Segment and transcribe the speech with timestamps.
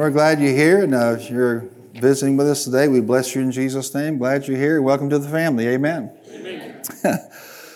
[0.00, 2.88] We're glad you're here and uh, you're visiting with us today.
[2.88, 4.16] We bless you in Jesus' name.
[4.16, 4.80] Glad you're here.
[4.80, 5.68] Welcome to the family.
[5.68, 6.10] Amen.
[6.30, 6.82] Amen.
[7.04, 7.18] I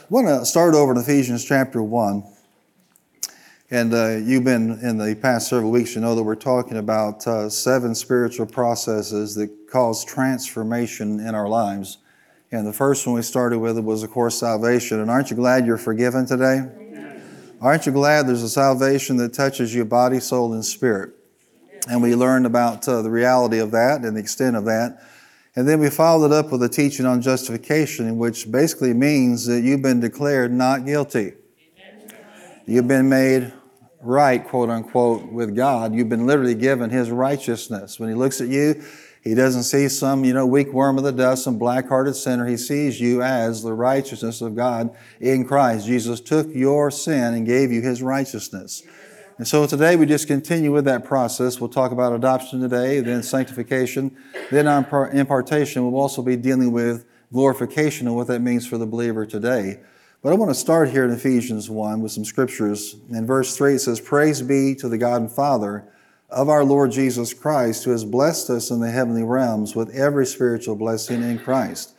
[0.08, 2.24] want to start over in Ephesians chapter 1.
[3.70, 7.26] And uh, you've been in the past several weeks, you know that we're talking about
[7.26, 11.98] uh, seven spiritual processes that cause transformation in our lives.
[12.50, 14.98] And the first one we started with was, of course, salvation.
[15.00, 16.60] And aren't you glad you're forgiven today?
[16.74, 17.22] Amen.
[17.60, 21.12] Aren't you glad there's a salvation that touches your body, soul, and spirit?
[21.88, 24.98] And we learned about uh, the reality of that and the extent of that.
[25.56, 29.60] And then we followed it up with a teaching on justification, which basically means that
[29.60, 31.34] you've been declared not guilty.
[32.66, 33.52] You've been made
[34.00, 35.94] right, quote unquote, with God.
[35.94, 38.00] You've been literally given His righteousness.
[38.00, 38.82] When He looks at you,
[39.22, 42.46] He doesn't see some, you know, weak worm of the dust, some black-hearted sinner.
[42.46, 45.86] He sees you as the righteousness of God in Christ.
[45.86, 48.82] Jesus took your sin and gave you His righteousness.
[49.36, 51.60] And so today we just continue with that process.
[51.60, 54.16] We'll talk about adoption today, then sanctification,
[54.52, 55.82] then impartation.
[55.82, 59.80] We'll also be dealing with glorification and what that means for the believer today.
[60.22, 62.94] But I want to start here in Ephesians 1 with some scriptures.
[63.10, 65.84] In verse 3, it says, Praise be to the God and Father
[66.30, 70.26] of our Lord Jesus Christ, who has blessed us in the heavenly realms with every
[70.26, 71.96] spiritual blessing in Christ.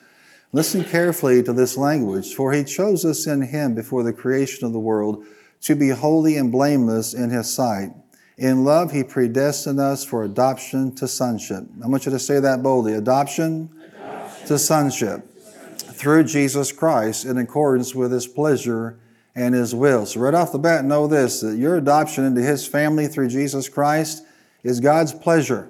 [0.54, 4.72] Listen carefully to this language, for he chose us in him before the creation of
[4.72, 5.26] the world
[5.62, 7.90] to be holy and blameless in His sight.
[8.38, 11.64] In love, He predestined us for adoption to sonship.
[11.84, 14.48] I want you to say that boldly adoption, adoption.
[14.48, 15.30] to sonship
[15.78, 19.00] through Jesus Christ in accordance with His pleasure
[19.36, 20.06] and His will.
[20.06, 23.70] So, right off the bat, know this that your adoption into His family through Jesus
[23.70, 24.24] Christ
[24.64, 25.70] is God's pleasure.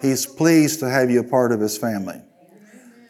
[0.00, 2.20] He's pleased to have you a part of His family.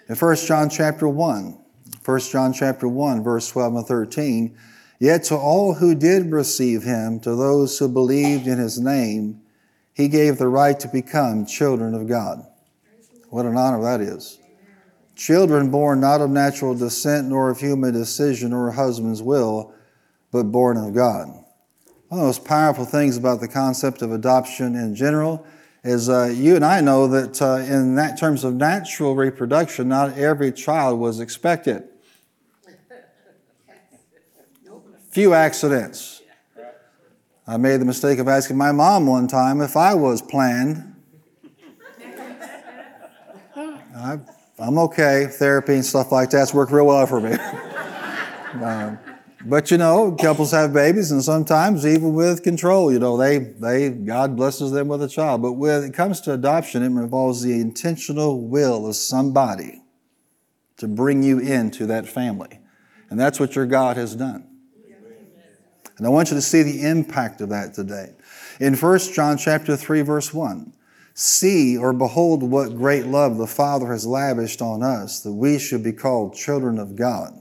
[0.08, 1.58] In 1 John chapter 1,
[2.04, 4.58] 1 John chapter 1, verse 12 and 13,
[5.04, 9.42] Yet to all who did receive him, to those who believed in his name,
[9.92, 12.46] he gave the right to become children of God.
[13.28, 14.38] What an honor that is.
[15.14, 19.74] Children born not of natural descent, nor of human decision or husband's will,
[20.32, 21.28] but born of God.
[21.28, 21.42] One
[22.12, 25.44] of the most powerful things about the concept of adoption in general
[25.84, 30.16] is uh, you and I know that uh, in that terms of natural reproduction, not
[30.16, 31.90] every child was expected.
[35.14, 36.22] Few accidents.
[37.46, 40.92] I made the mistake of asking my mom one time if I was planned.
[43.96, 44.18] I,
[44.58, 45.28] am okay.
[45.30, 47.32] Therapy and stuff like that's worked real well for me.
[48.64, 48.98] um,
[49.44, 53.90] but you know, couples have babies, and sometimes even with control, you know, they they
[53.90, 55.42] God blesses them with a child.
[55.42, 59.82] But when it comes to adoption, it involves the intentional will of somebody
[60.78, 62.58] to bring you into that family,
[63.10, 64.53] and that's what your God has done.
[65.96, 68.12] And I want you to see the impact of that today.
[68.60, 70.72] In 1 John chapter 3 verse 1,
[71.14, 75.82] see or behold what great love the Father has lavished on us that we should
[75.82, 77.32] be called children of God.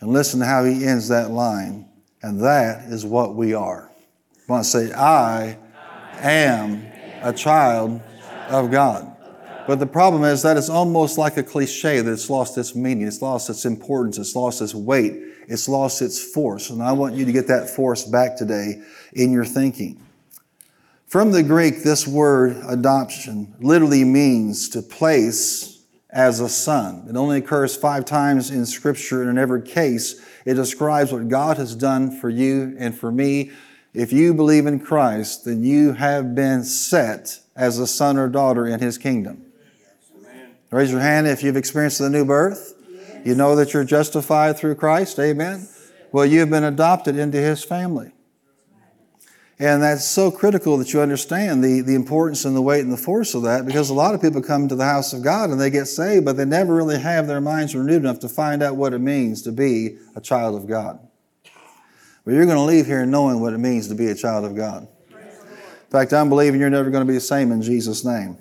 [0.00, 1.88] And listen to how he ends that line.
[2.22, 3.90] And that is what we are.
[4.48, 5.56] I want to say, I
[6.18, 6.84] am
[7.22, 8.00] a child
[8.48, 9.16] of God.
[9.66, 13.06] But the problem is that it's almost like a cliche that it's lost its meaning,
[13.06, 15.12] it's lost its importance, it's lost its weight,
[15.48, 16.70] it's lost its force.
[16.70, 20.02] And I want you to get that force back today in your thinking.
[21.06, 27.06] From the Greek, this word adoption literally means to place as a son.
[27.08, 31.56] It only occurs five times in Scripture, and in every case, it describes what God
[31.56, 33.50] has done for you and for me.
[33.94, 38.66] If you believe in Christ, then you have been set as a son or daughter
[38.66, 39.51] in His kingdom.
[40.72, 42.74] Raise your hand if you've experienced the new birth.
[42.90, 43.26] Yes.
[43.26, 45.18] You know that you're justified through Christ.
[45.18, 45.68] Amen.
[46.12, 48.12] Well, you've been adopted into His family.
[49.58, 52.96] And that's so critical that you understand the, the importance and the weight and the
[52.96, 55.60] force of that because a lot of people come to the house of God and
[55.60, 58.74] they get saved, but they never really have their minds renewed enough to find out
[58.74, 60.98] what it means to be a child of God.
[62.24, 64.56] But you're going to leave here knowing what it means to be a child of
[64.56, 64.88] God.
[65.10, 68.38] In fact, I'm believing you're never going to be the same in Jesus' name.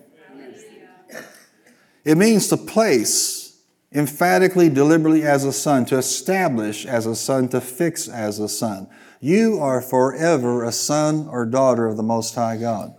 [2.03, 3.61] It means to place
[3.93, 8.87] emphatically, deliberately as a son, to establish as a son, to fix as a son.
[9.19, 12.95] You are forever a son or daughter of the Most High God.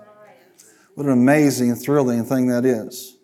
[0.95, 3.17] What an amazing, thrilling thing that is.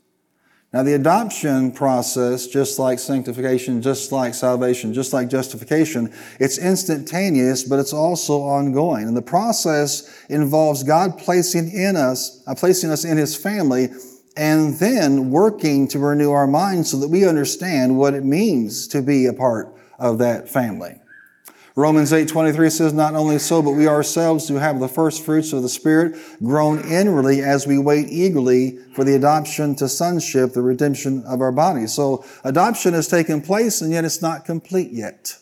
[0.73, 7.65] Now, the adoption process, just like sanctification, just like salvation, just like justification, it's instantaneous,
[7.65, 9.09] but it's also ongoing.
[9.09, 13.89] And the process involves God placing in us, uh, placing us in His family
[14.39, 19.03] and then working to renew our minds so that we understand what it means to
[19.03, 20.95] be a part of that family.
[21.75, 25.63] Romans 8:23 says, Not only so, but we ourselves do have the first fruits of
[25.63, 31.25] the Spirit grown inwardly as we wait eagerly for the adoption to sonship, the redemption
[31.27, 31.93] of our bodies.
[31.93, 35.37] So adoption has taken place, and yet it's not complete yet.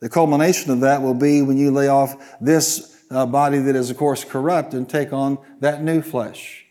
[0.00, 3.90] The culmination of that will be when you lay off this uh, body that is,
[3.90, 6.66] of course, corrupt and take on that new flesh.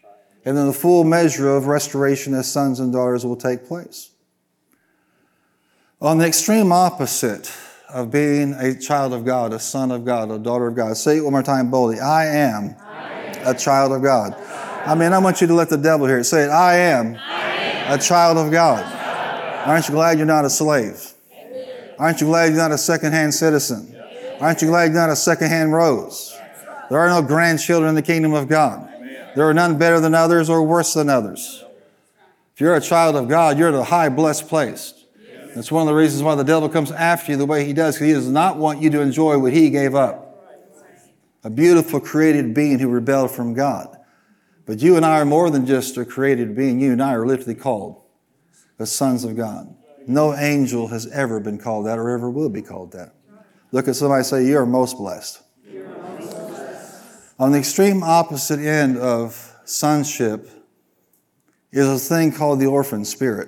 [0.49, 4.09] And then the full measure of restoration as sons and daughters will take place.
[6.01, 7.53] On the extreme opposite
[7.87, 11.17] of being a child of God, a son of God, a daughter of God, say
[11.17, 13.55] it one more time boldly I am, I am.
[13.55, 14.33] a child of God.
[14.87, 16.23] I mean, I want you to let the devil hear it.
[16.23, 17.99] Say it I am, I am.
[17.99, 18.83] a child of God.
[19.67, 21.13] Aren't you glad you're not a slave?
[21.99, 23.95] Aren't you glad you're not a second-hand citizen?
[24.39, 26.35] Aren't you glad you're not a second-hand rose?
[26.89, 28.88] There are no grandchildren in the kingdom of God.
[29.35, 31.63] There are none better than others or worse than others.
[32.53, 34.93] If you're a child of God, you're in a high blessed place.
[35.55, 37.95] That's one of the reasons why the devil comes after you the way he does,
[37.95, 40.25] because he does not want you to enjoy what he gave up.
[41.43, 43.97] A beautiful created being who rebelled from God.
[44.65, 46.79] But you and I are more than just a created being.
[46.79, 48.01] You and I are literally called
[48.77, 49.75] the sons of God.
[50.05, 53.13] No angel has ever been called that or ever will be called that.
[53.71, 55.41] Look at somebody say, You are most blessed.
[57.39, 60.50] On the extreme opposite end of sonship
[61.71, 63.47] is a thing called the orphan spirit.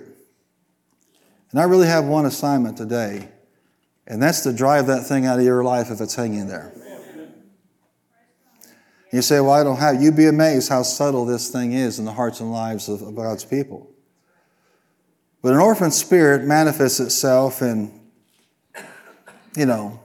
[1.51, 3.27] And I really have one assignment today,
[4.07, 6.73] and that's to drive that thing out of your life if it's hanging there.
[9.11, 10.01] You say, Well, I don't have.
[10.01, 13.13] You'd be amazed how subtle this thing is in the hearts and lives of, of
[13.13, 13.91] God's people.
[15.41, 17.99] But an orphan spirit manifests itself in,
[19.57, 19.99] you know,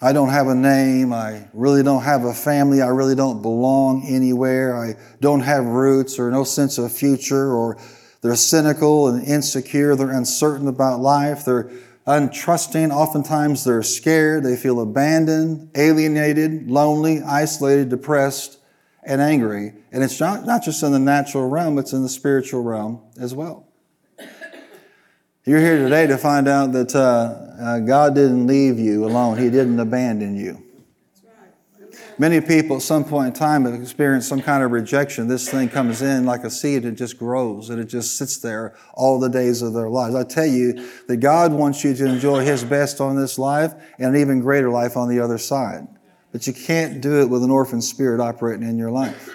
[0.00, 1.12] I don't have a name.
[1.12, 2.82] I really don't have a family.
[2.82, 4.76] I really don't belong anywhere.
[4.76, 7.78] I don't have roots or no sense of future or
[8.20, 9.96] they're cynical and insecure.
[9.96, 11.44] They're uncertain about life.
[11.46, 11.70] They're
[12.06, 12.92] untrusting.
[12.92, 14.44] Oftentimes they're scared.
[14.44, 18.58] They feel abandoned, alienated, lonely, isolated, depressed,
[19.02, 19.72] and angry.
[19.92, 23.34] And it's not, not just in the natural realm, it's in the spiritual realm as
[23.34, 23.65] well.
[25.48, 29.48] You're here today to find out that uh, uh, God didn't leave you alone, He
[29.48, 30.60] didn't abandon you.
[32.18, 35.28] Many people at some point in time have experienced some kind of rejection.
[35.28, 38.74] This thing comes in like a seed, it just grows and it just sits there
[38.92, 40.16] all the days of their lives.
[40.16, 44.16] I tell you that God wants you to enjoy His best on this life and
[44.16, 45.86] an even greater life on the other side.
[46.32, 49.30] But you can't do it with an orphan spirit operating in your life.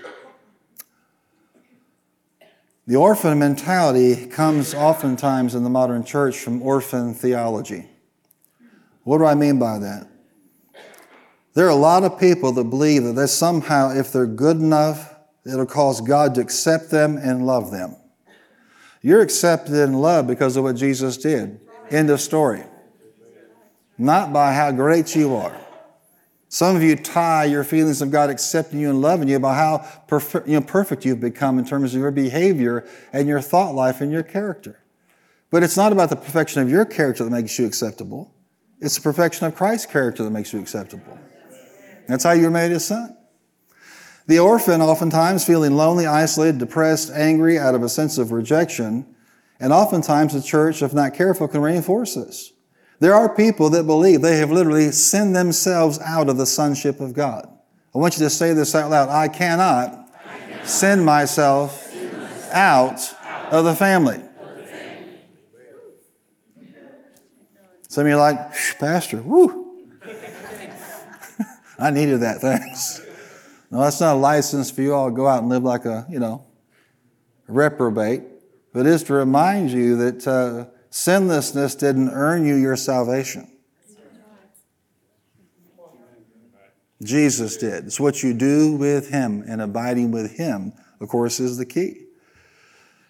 [2.87, 7.87] The orphan mentality comes oftentimes in the modern church from orphan theology.
[9.03, 10.07] What do I mean by that?
[11.53, 15.13] There are a lot of people that believe that somehow, if they're good enough,
[15.45, 17.95] it'll cause God to accept them and love them.
[19.01, 21.59] You're accepted and loved because of what Jesus did.
[21.89, 22.63] End of story.
[23.97, 25.55] Not by how great you are.
[26.53, 29.88] Some of you tie your feelings of God accepting you and loving you by how
[30.07, 34.01] perfect, you know, perfect you've become in terms of your behavior and your thought life
[34.01, 34.83] and your character.
[35.50, 38.33] But it's not about the perfection of your character that makes you acceptable.
[38.81, 41.18] It's the perfection of Christ's character that makes you acceptable.
[42.09, 43.15] That's how you're made his son.
[44.27, 49.15] The orphan, oftentimes feeling lonely, isolated, depressed, angry, out of a sense of rejection,
[49.62, 52.51] and oftentimes the church, if not careful, can reinforce this.
[53.01, 57.13] There are people that believe they have literally sinned themselves out of the sonship of
[57.13, 57.50] God.
[57.95, 59.09] I want you to say this out loud.
[59.09, 60.07] I cannot,
[60.65, 61.92] send myself,
[62.53, 63.01] out,
[63.50, 64.22] of the family.
[67.89, 68.38] Some of you are like,
[68.79, 69.89] Pastor, whoo.
[71.79, 73.01] I needed that, thanks.
[73.72, 76.05] No, that's not a license for you all to go out and live like a,
[76.08, 76.46] you know,
[77.48, 78.22] reprobate,
[78.74, 83.48] but it is to remind you that uh, Sinlessness didn't earn you your salvation.
[87.01, 87.86] Jesus did.
[87.86, 92.05] It's what you do with Him and abiding with Him, of course, is the key.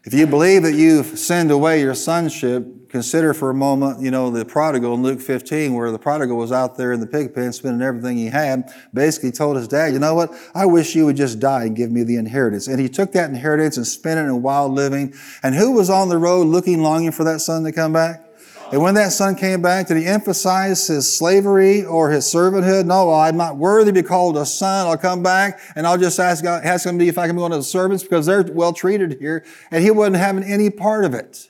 [0.03, 4.31] If you believe that you've sinned away your sonship, consider for a moment, you know,
[4.31, 7.53] the prodigal in Luke 15, where the prodigal was out there in the pig pen
[7.53, 10.33] spending everything he had, basically told his dad, you know what?
[10.55, 12.67] I wish you would just die and give me the inheritance.
[12.67, 15.13] And he took that inheritance and spent it in wild living.
[15.43, 18.25] And who was on the road looking, longing for that son to come back?
[18.71, 22.85] And when that son came back, did he emphasize his slavery or his servanthood?
[22.85, 24.87] No, I'm not worthy to be called a son.
[24.87, 27.51] I'll come back and I'll just ask God, ask him if I can be one
[27.51, 29.43] of the servants because they're well treated here.
[29.71, 31.49] And he wasn't having any part of it.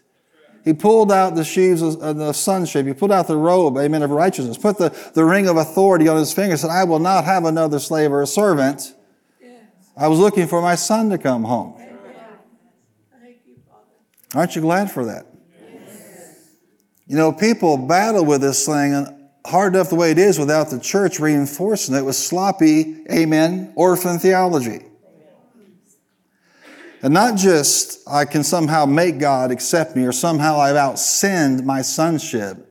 [0.64, 2.86] He pulled out the sheaves of the sonship.
[2.86, 6.18] He pulled out the robe, amen, of righteousness, put the, the ring of authority on
[6.18, 8.96] his finger, said, I will not have another slave or a servant.
[9.98, 11.82] I was looking for my son to come home.
[14.34, 15.26] Aren't you glad for that?
[17.12, 19.06] You know, people battle with this thing
[19.46, 24.18] hard enough the way it is without the church reinforcing it with sloppy, amen, orphan
[24.18, 24.86] theology.
[27.02, 31.82] And not just I can somehow make God accept me or somehow I've outsinned my
[31.82, 32.71] sonship,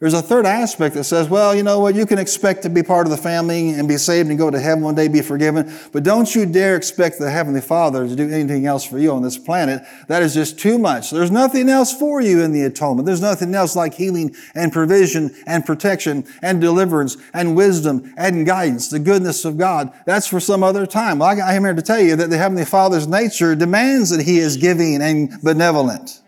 [0.00, 2.84] there's a third aspect that says, well, you know what, you can expect to be
[2.84, 5.76] part of the family and be saved and go to heaven one day, be forgiven,
[5.92, 9.22] but don't you dare expect the Heavenly Father to do anything else for you on
[9.22, 9.82] this planet.
[10.06, 11.10] That is just too much.
[11.10, 13.06] There's nothing else for you in the atonement.
[13.06, 18.88] There's nothing else like healing and provision and protection and deliverance and wisdom and guidance,
[18.88, 19.92] the goodness of God.
[20.06, 21.18] That's for some other time.
[21.18, 24.38] Well, I am here to tell you that the Heavenly Father's nature demands that He
[24.38, 26.22] is giving and benevolent.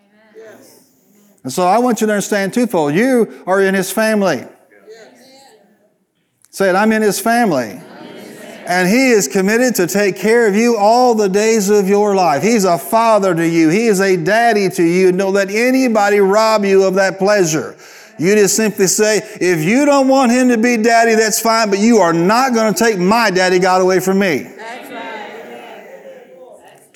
[1.43, 2.95] And so I want you to understand twofold.
[2.95, 4.45] You are in his family.
[6.51, 7.81] Say it, I'm in his family.
[8.67, 12.43] And he is committed to take care of you all the days of your life.
[12.43, 13.69] He's a father to you.
[13.69, 15.11] He is a daddy to you.
[15.13, 17.77] Don't let anybody rob you of that pleasure.
[18.19, 21.79] You just simply say, if you don't want him to be daddy, that's fine, but
[21.79, 24.47] you are not going to take my daddy God away from me.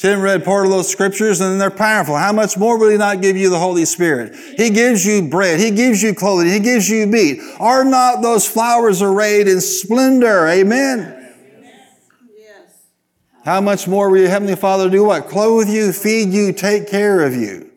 [0.04, 2.14] Tim read part of those scriptures and they're powerful.
[2.14, 4.36] How much more will He not give you the Holy Spirit?
[4.58, 5.58] He gives you bread.
[5.58, 6.52] He gives you clothing.
[6.52, 7.40] He gives you meat.
[7.58, 10.46] Are not those flowers arrayed in splendor?
[10.46, 11.32] Amen.
[12.36, 12.82] Yes.
[13.46, 15.26] How much more will your Heavenly Father do what?
[15.26, 17.70] Clothe you, feed you, take care of you.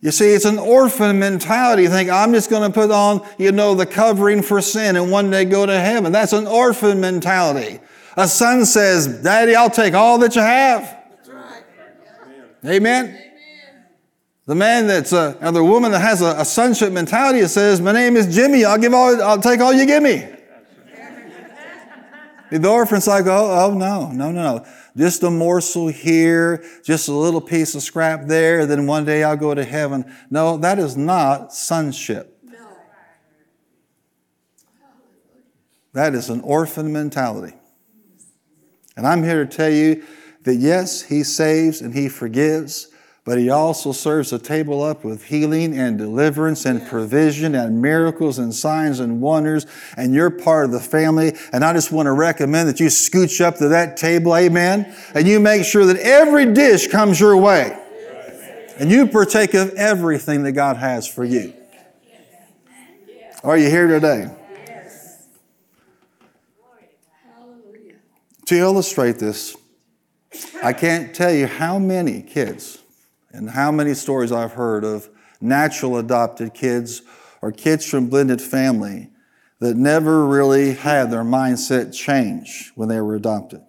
[0.00, 1.82] You see, it's an orphan mentality.
[1.82, 5.10] You think, I'm just going to put on, you know, the covering for sin and
[5.10, 6.12] one day go to heaven.
[6.12, 7.80] That's an orphan mentality.
[8.16, 10.98] A son says, Daddy, I'll take all that you have.
[12.64, 13.18] Amen.
[14.46, 17.80] The man that's uh, a, or the woman that has a, a sonship mentality says,
[17.80, 18.64] "My name is Jimmy.
[18.64, 19.22] I'll give all.
[19.22, 20.26] I'll take all you give me."
[22.50, 24.66] the orphan's like, "Oh, oh no, no, no, no.
[24.96, 28.66] Just a morsel here, just a little piece of scrap there.
[28.66, 32.36] Then one day I'll go to heaven." No, that is not sonship.
[35.92, 37.56] That is an orphan mentality.
[38.96, 40.04] And I'm here to tell you
[40.44, 42.88] that yes, He saves and He forgives,
[43.24, 48.38] but He also serves a table up with healing and deliverance and provision and miracles
[48.38, 49.66] and signs and wonders,
[49.96, 51.34] and you're part of the family.
[51.52, 55.28] And I just want to recommend that you scooch up to that table, amen, and
[55.28, 57.76] you make sure that every dish comes your way.
[58.78, 61.52] And you partake of everything that God has for you.
[63.44, 64.30] Are you here today?
[68.46, 69.56] To illustrate this,
[70.62, 72.78] I can't tell you how many kids
[73.32, 75.08] and how many stories I've heard of
[75.40, 77.02] natural adopted kids
[77.42, 79.10] or kids from blended family
[79.60, 83.62] that never really had their mindset change when they were adopted.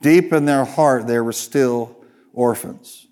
[0.00, 1.96] Deep in their heart, they were still
[2.32, 3.06] orphans.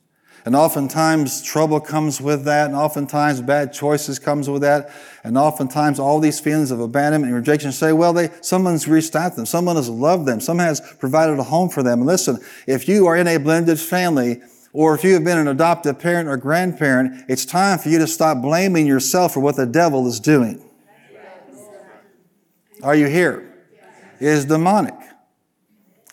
[0.44, 4.90] And oftentimes trouble comes with that, and oftentimes bad choices comes with that,
[5.22, 9.30] and oftentimes all these feelings of abandonment and rejection say, well, they, someone's reached out
[9.30, 12.00] to them, someone has loved them, someone has provided a home for them.
[12.00, 15.48] And listen, if you are in a blended family, or if you have been an
[15.48, 19.66] adoptive parent or grandparent, it's time for you to stop blaming yourself for what the
[19.66, 20.64] devil is doing.
[22.82, 23.54] Are you here?
[24.18, 24.94] It is demonic.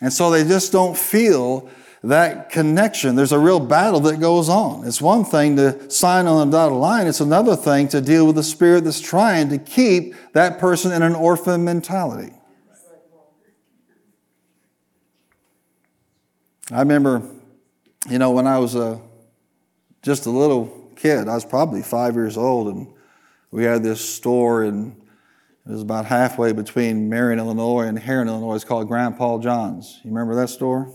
[0.01, 1.69] And so they just don't feel
[2.03, 3.15] that connection.
[3.15, 4.87] There's a real battle that goes on.
[4.87, 8.35] It's one thing to sign on the dotted line, it's another thing to deal with
[8.35, 12.33] the spirit that's trying to keep that person in an orphan mentality.
[16.71, 17.23] I remember,
[18.09, 19.01] you know, when I was a,
[20.03, 22.93] just a little kid, I was probably five years old, and
[23.49, 24.95] we had this store, and
[25.65, 28.53] it was about halfway between Marion, Illinois, and Herrin, Illinois.
[28.53, 29.99] It's called Grandpa John's.
[30.03, 30.93] You remember that store?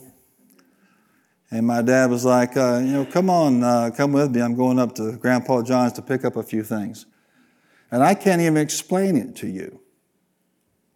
[1.51, 4.43] And my dad was like, uh, you know, come on, uh, come with me.
[4.43, 7.07] I'm going up to Grandpa John's to pick up a few things.
[7.91, 9.81] And I can't even explain it to you.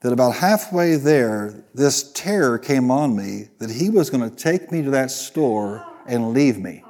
[0.00, 4.70] That about halfway there, this terror came on me that he was going to take
[4.70, 6.84] me to that store and leave me.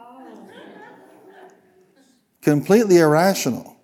[2.42, 3.76] Completely irrational.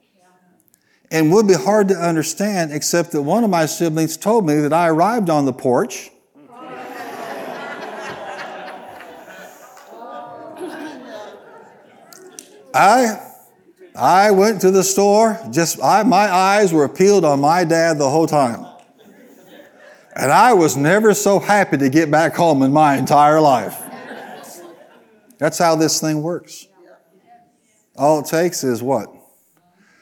[1.11, 4.73] And would be hard to understand, except that one of my siblings told me that
[4.73, 6.11] I arrived on the porch
[12.75, 13.31] I,
[13.95, 18.11] I went to the store, just I, my eyes were peeled on my dad the
[18.11, 18.67] whole time.
[20.17, 23.81] And I was never so happy to get back home in my entire life.
[25.39, 26.67] That's how this thing works.
[27.97, 29.09] All it takes is what?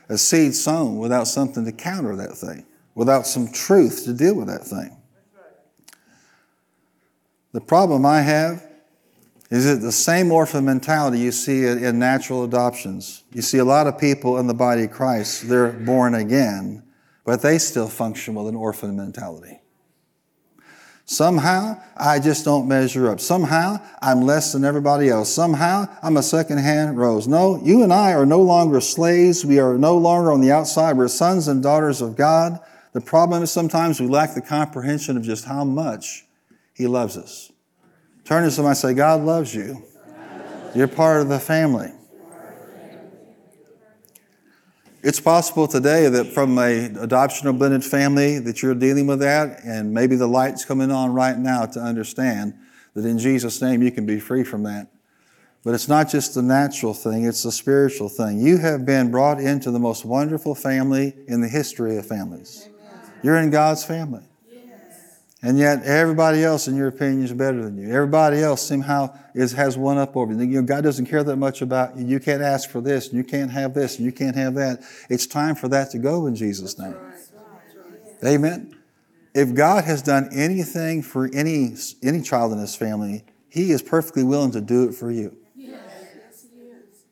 [0.08, 4.46] A seed sown without something to counter that thing, without some truth to deal with
[4.48, 4.96] that thing.
[7.52, 8.66] The problem I have
[9.52, 13.22] is it the same orphan mentality you see in natural adoptions?
[13.34, 16.82] You see a lot of people in the body of Christ, they're born again,
[17.26, 19.60] but they still function with an orphan mentality.
[21.04, 23.20] Somehow, I just don't measure up.
[23.20, 25.28] Somehow, I'm less than everybody else.
[25.28, 27.28] Somehow, I'm a second-hand rose.
[27.28, 29.44] No, you and I are no longer slaves.
[29.44, 30.96] We are no longer on the outside.
[30.96, 32.58] We're sons and daughters of God.
[32.94, 36.24] The problem is sometimes we lack the comprehension of just how much
[36.72, 37.51] He loves us.
[38.24, 39.82] Turn to somebody and say, God loves you.
[40.74, 41.90] You're part of the family.
[45.02, 49.64] It's possible today that from a adoption or blended family that you're dealing with that,
[49.64, 52.54] and maybe the light's coming on right now to understand
[52.94, 54.88] that in Jesus' name you can be free from that.
[55.64, 58.40] But it's not just the natural thing, it's the spiritual thing.
[58.40, 62.68] You have been brought into the most wonderful family in the history of families.
[63.24, 64.22] You're in God's family.
[65.44, 67.92] And yet, everybody else, in your opinion, is better than you.
[67.92, 70.38] Everybody else somehow is, has one up over you.
[70.38, 72.06] you know, God doesn't care that much about you.
[72.06, 74.84] You can't ask for this, and you can't have this, and you can't have that.
[75.10, 76.94] It's time for that to go in Jesus' name.
[78.24, 78.78] Amen.
[79.34, 84.22] If God has done anything for any, any child in his family, he is perfectly
[84.22, 85.36] willing to do it for you.
[85.56, 85.72] Yes,
[86.54, 87.04] he is.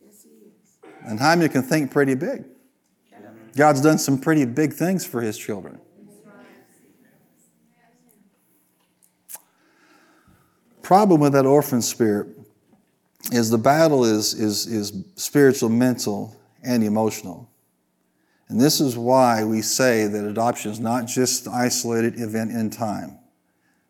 [0.00, 1.00] Yes, he is.
[1.04, 2.44] And many can think pretty big?
[3.56, 5.80] God's done some pretty big things for his children.
[10.90, 12.26] Problem with that orphan spirit
[13.30, 17.48] is the battle is, is, is spiritual, mental, and emotional.
[18.48, 22.70] And this is why we say that adoption is not just an isolated event in
[22.70, 23.20] time.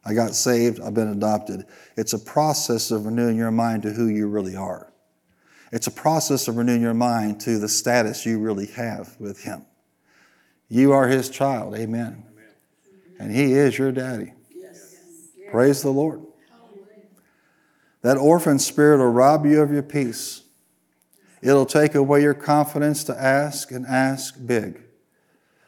[0.05, 1.65] I got saved, I've been adopted.
[1.97, 4.93] It's a process of renewing your mind to who you really are.
[5.73, 9.65] It's a process of renewing your mind to the status you really have with Him.
[10.69, 12.27] You are His child, amen.
[13.19, 14.35] And He is your daddy.
[15.51, 16.27] Praise the Lord.
[18.03, 20.43] That orphan spirit will rob you of your peace.
[21.43, 24.83] It'll take away your confidence to ask and ask big.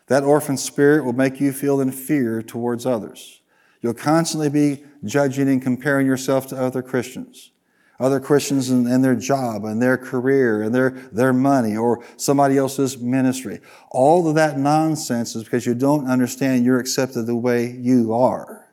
[0.09, 3.41] That orphan spirit will make you feel inferior towards others.
[3.81, 7.51] You'll constantly be judging and comparing yourself to other Christians.
[7.99, 12.59] Other Christians and, and their job and their career and their, their money or somebody
[12.59, 13.61] else's ministry.
[13.91, 18.69] All of that nonsense is because you don't understand you're accepted the way you are.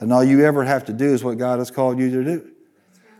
[0.00, 2.51] And all you ever have to do is what God has called you to do.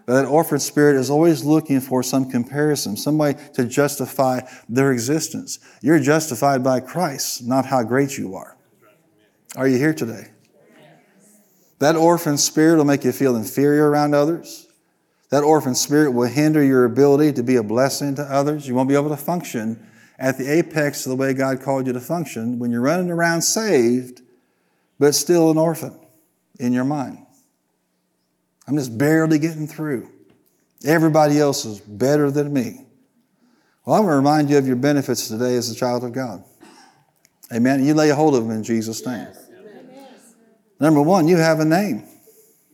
[0.07, 5.59] That orphan spirit is always looking for some comparison, some way to justify their existence.
[5.81, 8.57] You're justified by Christ, not how great you are.
[9.57, 10.29] Are you here today?
[11.79, 14.69] That orphan spirit will make you feel inferior around others.
[15.31, 18.69] That orphan spirit will hinder your ability to be a blessing to others.
[18.69, 19.85] You won't be able to function
[20.19, 23.43] at the apex of the way God called you to function when you're running around
[23.43, 24.21] saved,
[24.99, 25.99] but still an orphan
[26.61, 27.27] in your mind.
[28.67, 30.09] I'm just barely getting through.
[30.85, 32.87] Everybody else is better than me.
[33.85, 36.45] Well, I'm going to remind you of your benefits today as a child of God.
[37.53, 37.85] Amen.
[37.85, 39.27] You lay a hold of them in Jesus' name.
[39.29, 40.35] Yes.
[40.81, 42.05] Number one, you have a name.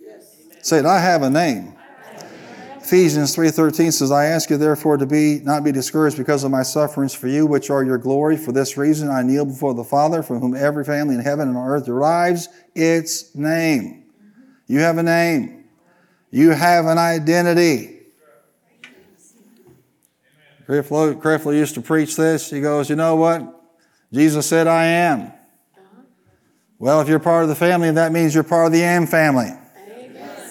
[0.00, 0.36] Yes.
[0.62, 1.74] Say it, I have a name.
[2.88, 6.62] Ephesians 3:13 says, I ask you therefore to be not be discouraged because of my
[6.62, 8.38] sufferings for you, which are your glory.
[8.38, 11.58] For this reason I kneel before the Father, from whom every family in heaven and
[11.58, 14.04] on earth derives its name.
[14.68, 15.57] You have a name.
[16.30, 17.98] You have an identity.
[20.68, 22.50] Creflo used to preach this.
[22.50, 23.54] He goes, You know what?
[24.12, 25.32] Jesus said, I am.
[26.78, 29.50] Well, if you're part of the family, that means you're part of the Am family.
[29.50, 30.48] Amen.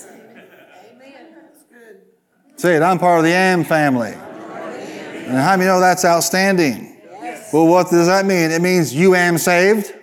[2.57, 4.13] Say it, I'm part of the Am family.
[4.13, 6.99] And how many know that's outstanding?
[7.21, 7.53] Yes.
[7.53, 8.51] Well, what does that mean?
[8.51, 9.93] It means you am saved,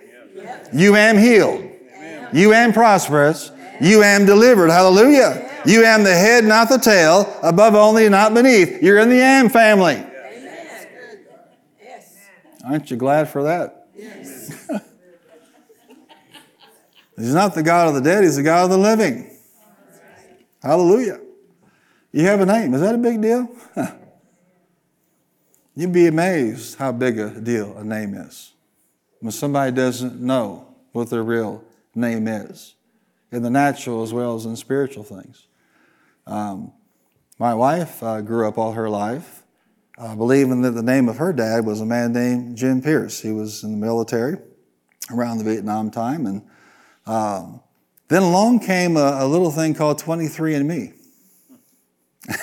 [0.71, 1.67] you am healed,
[2.31, 4.69] you am prosperous, you am delivered.
[4.69, 5.51] Hallelujah.
[5.65, 8.81] You am the head, not the tail, above only, not beneath.
[8.81, 9.95] You're in the Am family.
[9.95, 10.87] Amen.
[11.81, 12.17] Yes.
[12.63, 13.87] Aren't you glad for that?
[13.95, 14.69] Yes.
[17.17, 19.31] he's not the God of the dead, He's the God of the living.
[20.61, 21.19] Hallelujah.
[22.11, 22.73] You have a name.
[22.73, 23.49] Is that a big deal?
[25.75, 28.53] You'd be amazed how big a deal a name is
[29.19, 32.75] when somebody doesn't know what their real name is
[33.31, 35.44] in the natural as well as in spiritual things.
[36.27, 36.73] Um,
[37.37, 39.43] my wife uh, grew up all her life
[39.97, 43.21] uh, believing that the name of her dad was a man named Jim Pierce.
[43.21, 44.37] He was in the military
[45.11, 46.25] around the Vietnam time.
[46.25, 46.41] And
[47.05, 47.61] um,
[48.07, 50.93] then along came a, a, little thing called 23andMe.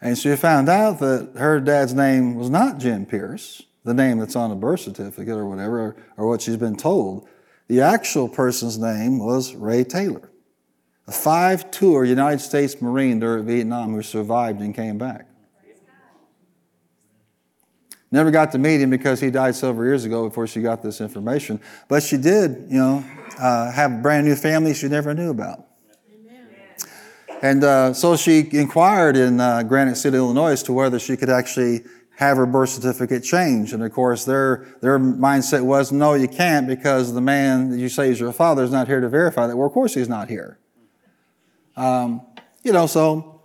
[0.00, 4.36] and she found out that her dad's name was not Jim Pierce, the name that's
[4.36, 7.28] on a birth certificate or whatever, or, or what she's been told.
[7.68, 10.31] The actual person's name was Ray Taylor
[11.06, 15.26] a five tour United States Marine during Vietnam who survived and came back.
[18.10, 21.00] Never got to meet him because he died several years ago before she got this
[21.00, 21.58] information.
[21.88, 23.04] But she did, you know,
[23.38, 25.66] uh, have a brand new family she never knew about.
[27.40, 31.30] And uh, so she inquired in uh, Granite City, Illinois, as to whether she could
[31.30, 31.80] actually
[32.16, 33.72] have her birth certificate changed.
[33.72, 37.88] And of course, their, their mindset was, no, you can't because the man that you
[37.88, 39.56] say is your father is not here to verify that.
[39.56, 40.58] Well, of course, he's not here.
[41.76, 42.22] Um,
[42.62, 43.40] you know, so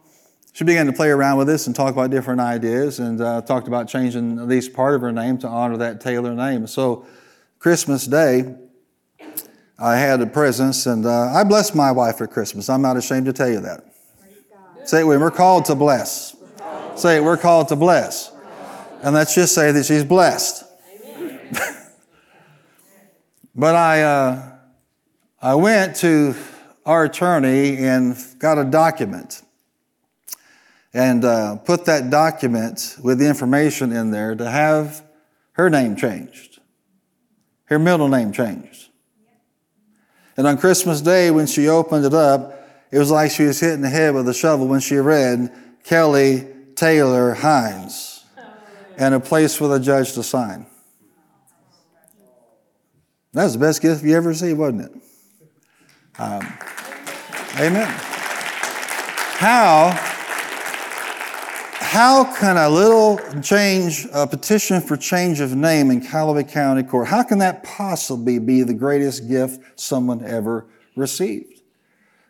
[0.53, 3.67] she began to play around with this and talk about different ideas and uh, talked
[3.67, 6.65] about changing at least part of her name to honor that Taylor name.
[6.65, 7.05] So,
[7.59, 8.55] Christmas Day,
[9.79, 12.69] I had a presents and uh, I blessed my wife for Christmas.
[12.69, 13.83] I'm not ashamed to tell you that.
[14.83, 15.23] Say it with me.
[15.23, 16.35] We're called to bless.
[16.95, 17.23] Say it.
[17.23, 18.31] We're called to bless.
[19.03, 20.63] And let's just say that she's blessed.
[23.55, 24.57] but I, uh,
[25.39, 26.35] I went to
[26.87, 29.43] our attorney and got a document
[30.93, 35.03] and uh, put that document with the information in there to have
[35.51, 36.59] her name changed,
[37.65, 38.87] her middle name changed.
[40.37, 42.53] And on Christmas Day, when she opened it up,
[42.89, 46.47] it was like she was hitting the head with a shovel when she read Kelly
[46.75, 48.23] Taylor Hines
[48.97, 50.65] and a place for the judge to sign.
[53.33, 55.01] That was the best gift you ever received, wasn't it?
[56.19, 56.41] Um,
[57.59, 57.87] amen.
[59.39, 59.91] How,
[61.79, 67.07] how can a little change, a petition for change of name in Callaway County Court,
[67.07, 71.61] how can that possibly be the greatest gift someone ever received?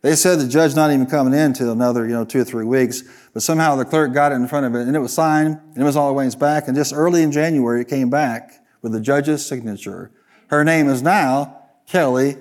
[0.02, 2.65] They said the judge not even coming in until another, you know, two or three
[2.65, 5.60] weeks, but somehow the clerk got it in front of it and it was signed
[5.73, 6.67] and it was all the way back.
[6.67, 10.12] And just early in January, it came back with the judge's signature.
[10.47, 12.38] Her name is now Kelly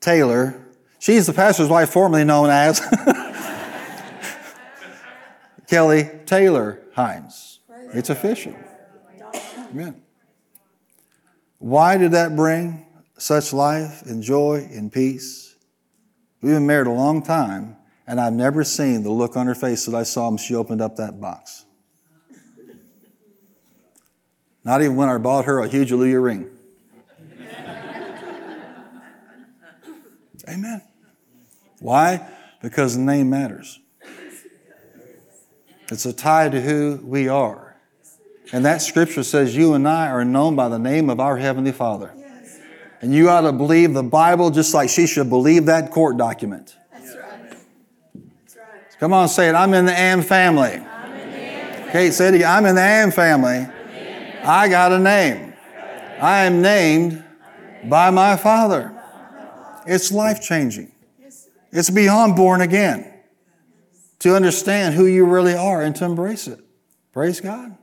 [0.00, 0.63] Taylor.
[1.04, 2.80] She's the pastor's wife formerly known as
[5.66, 7.60] Kelly Taylor Hines.
[7.92, 8.54] It's official.
[9.70, 10.00] Amen.
[11.58, 12.86] Why did that bring
[13.18, 15.56] such life and joy and peace?
[16.40, 19.84] We've been married a long time, and I've never seen the look on her face
[19.84, 21.66] that I saw when she opened up that box.
[24.64, 26.50] Not even when I bought her a huge Aleluia ring.
[30.48, 30.80] Amen.
[31.84, 32.26] Why?
[32.62, 33.78] Because the name matters.
[35.90, 37.76] It's a tie to who we are.
[38.54, 41.72] And that scripture says you and I are known by the name of our Heavenly
[41.72, 42.14] Father.
[43.02, 46.74] And you ought to believe the Bible just like she should believe that court document.
[46.90, 47.50] That's right.
[47.50, 48.98] That's right.
[48.98, 49.54] Come on, say it.
[49.54, 50.78] I'm in the Am family.
[50.78, 53.66] The Am Kate said, I'm in the Am family.
[54.42, 55.52] I got a name.
[56.18, 57.22] I am named
[57.84, 58.90] by my Father.
[59.86, 60.92] It's life changing.
[61.74, 63.12] It's beyond born again
[64.20, 66.60] to understand who you really are and to embrace it.
[67.12, 67.76] Praise God.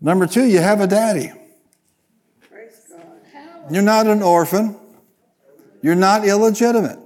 [0.00, 1.32] Number two, you have a daddy.
[3.70, 4.74] You're not an orphan.
[5.82, 6.98] You're not illegitimate.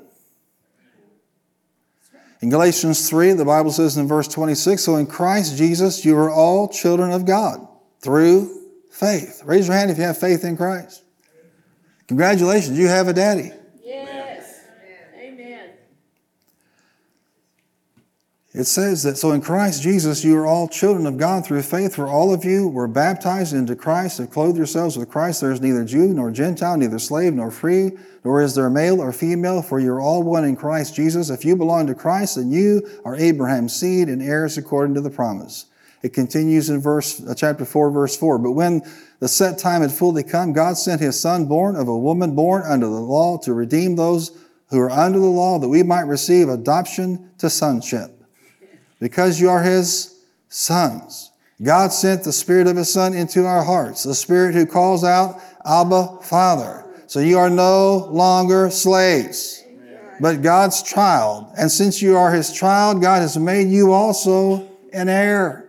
[2.40, 6.30] In Galatians 3, the Bible says in verse 26 So in Christ Jesus, you are
[6.30, 7.66] all children of God
[8.00, 9.42] through faith.
[9.44, 11.02] Raise your hand if you have faith in Christ.
[12.06, 13.52] Congratulations, you have a daddy.
[18.52, 21.94] It says that, so in Christ Jesus, you are all children of God through faith,
[21.94, 25.40] for all of you were baptized into Christ and clothed yourselves with Christ.
[25.40, 27.92] There is neither Jew nor Gentile, neither slave nor free,
[28.24, 31.30] nor is there male or female, for you are all one in Christ Jesus.
[31.30, 35.10] If you belong to Christ, then you are Abraham's seed and heirs according to the
[35.10, 35.66] promise.
[36.02, 38.38] It continues in verse, uh, chapter 4, verse 4.
[38.38, 38.82] But when
[39.20, 42.64] the set time had fully come, God sent his son, born of a woman, born
[42.66, 44.36] under the law, to redeem those
[44.70, 48.19] who are under the law, that we might receive adoption to sonship
[49.00, 51.30] because you are his sons.
[51.62, 55.40] God sent the Spirit of His Son into our hearts, the Spirit who calls out,
[55.64, 56.86] Abba, Father.
[57.06, 59.62] So you are no longer slaves,
[60.20, 61.52] but God's child.
[61.58, 65.68] And since you are His child, God has made you also an heir.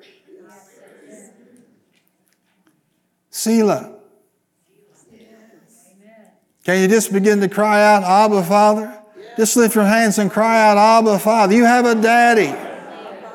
[3.29, 3.95] Selah.
[6.63, 8.97] Can you just begin to cry out, Abba, Father?
[9.35, 11.55] Just lift your hands and cry out, Abba, Father.
[11.55, 12.70] You have a daddy.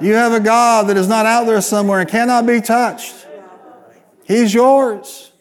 [0.00, 3.26] You have a God that is not out there somewhere and cannot be touched.
[4.24, 5.32] He's yours.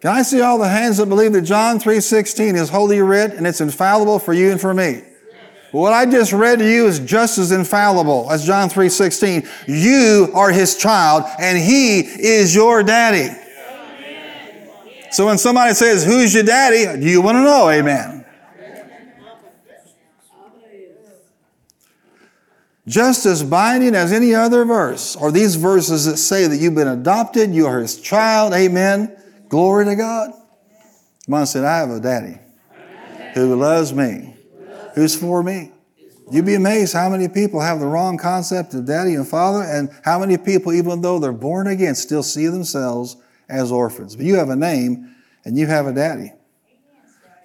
[0.00, 3.46] Can I see all the hands that believe that John 3.16 is holy writ and
[3.46, 5.02] it's infallible for you and for me?
[5.70, 9.48] What I just read to you is just as infallible as John 3.16.
[9.66, 13.38] You are his child and he is your daddy.
[15.12, 17.00] So when somebody says, who's your daddy?
[17.00, 17.70] Do you want to know?
[17.70, 18.21] Amen.
[22.86, 26.88] Just as binding as any other verse, are these verses that say that you've been
[26.88, 29.16] adopted, you are his child, amen.
[29.48, 30.32] Glory to God.
[31.28, 32.38] Mom said, I have a daddy
[33.34, 34.34] who loves me,
[34.94, 35.70] who's for me.
[36.30, 39.90] You'd be amazed how many people have the wrong concept of daddy and father, and
[40.04, 43.16] how many people, even though they're born again, still see themselves
[43.48, 44.16] as orphans.
[44.16, 45.14] But you have a name
[45.44, 46.32] and you have a daddy.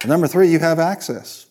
[0.00, 1.47] And number three, you have access.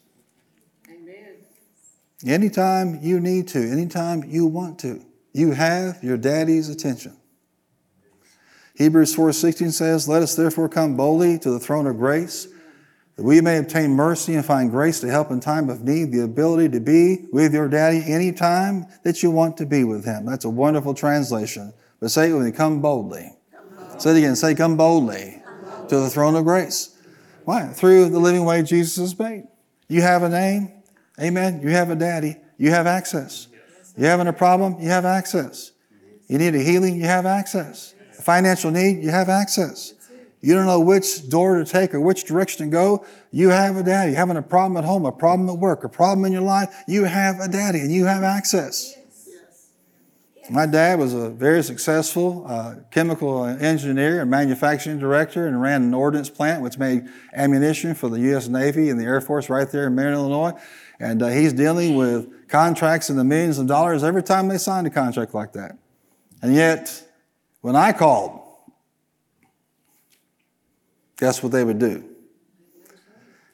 [2.27, 7.13] Anytime you need to, anytime you want to, you have your daddy's attention.
[8.75, 12.47] Hebrews 4:16 says, "Let us therefore come boldly to the throne of grace,
[13.15, 16.19] that we may obtain mercy and find grace to help in time of need, the
[16.19, 20.45] ability to be with your daddy anytime that you want to be with him." That's
[20.45, 21.73] a wonderful translation.
[21.99, 23.35] But say it with me, come boldly.
[23.97, 25.41] Say it again, say come boldly
[25.87, 26.89] to the throne of grace.
[27.45, 27.67] Why?
[27.67, 29.47] Through the living way Jesus has made.
[29.87, 30.69] You have a name,
[31.19, 31.61] Amen.
[31.61, 33.47] You have a daddy, you have access.
[33.97, 35.71] You having a problem, you have access.
[36.27, 37.95] You need a healing, you have access.
[38.19, 39.93] A financial need, you have access.
[40.41, 43.83] You don't know which door to take or which direction to go, you have a
[43.83, 44.11] daddy.
[44.11, 46.83] You're having a problem at home, a problem at work, a problem in your life,
[46.87, 48.93] you have a daddy and you have access.
[50.49, 55.93] My dad was a very successful uh, chemical engineer and manufacturing director and ran an
[55.93, 58.47] ordnance plant which made ammunition for the U.S.
[58.47, 60.53] Navy and the Air Force right there in Marion, Illinois.
[60.99, 64.85] And uh, he's dealing with contracts in the millions of dollars every time they sign
[64.85, 65.77] a contract like that.
[66.41, 67.03] And yet,
[67.61, 68.41] when I called,
[71.17, 72.03] guess what they would do?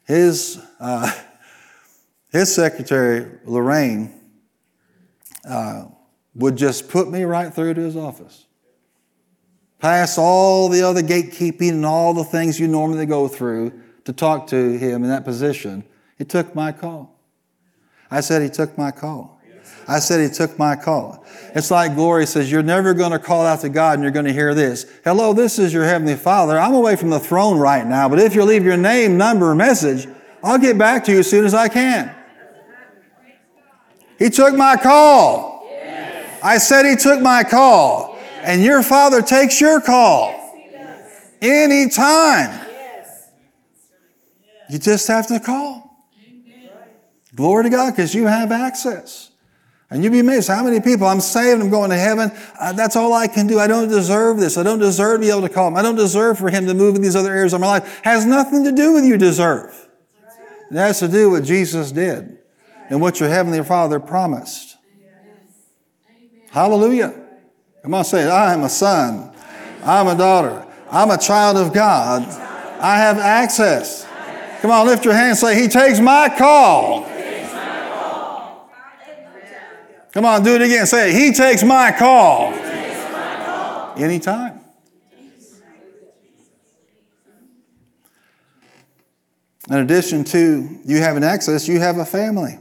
[0.06, 1.10] His, uh,
[2.30, 4.12] his secretary, Lorraine,
[5.48, 5.86] uh,
[6.34, 8.46] would just put me right through to his office.
[9.78, 13.72] Pass all the other gatekeeping and all the things you normally go through
[14.04, 15.84] to talk to him in that position.
[16.16, 17.13] He took my call.
[18.14, 19.40] I said he took my call.
[19.88, 21.26] I said he took my call.
[21.52, 24.26] It's like Glory says, You're never going to call out to God and you're going
[24.26, 24.86] to hear this.
[25.02, 26.56] Hello, this is your Heavenly Father.
[26.56, 30.06] I'm away from the throne right now, but if you leave your name, number, message,
[30.44, 32.14] I'll get back to you as soon as I can.
[34.16, 35.66] He took my call.
[35.68, 36.40] Yes.
[36.40, 38.16] I said he took my call.
[38.16, 38.44] Yes.
[38.44, 40.30] And your Father takes your call.
[40.56, 42.64] Yes, Anytime.
[44.70, 45.83] You just have to call.
[47.34, 49.30] Glory to God, because you have access.
[49.90, 52.32] And you'd be amazed how many people, I'm saved, I'm going to heaven.
[52.58, 53.58] Uh, that's all I can do.
[53.58, 54.56] I don't deserve this.
[54.56, 55.76] I don't deserve to be able to call him.
[55.76, 58.00] I don't deserve for him to move in these other areas of my life.
[58.02, 59.88] Has nothing to do with you deserve.
[60.70, 62.38] It has to do with what Jesus did
[62.88, 64.76] and what your heavenly Father promised.
[66.50, 67.14] Hallelujah.
[67.82, 68.28] Come on, say it.
[68.28, 69.32] I am a son.
[69.84, 70.66] I'm a daughter.
[70.90, 72.22] I'm a child of God.
[72.80, 74.06] I have access.
[74.60, 77.13] Come on, lift your hand and say, He takes my call.
[80.14, 80.86] Come on, do it again.
[80.86, 81.12] Say.
[81.12, 82.52] He takes my call.
[82.52, 83.94] Takes my call.
[83.96, 84.60] Anytime.
[89.68, 92.60] In addition to you having access, you have a family.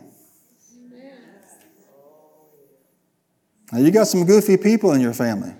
[3.72, 5.54] Now, you got some goofy people in your family.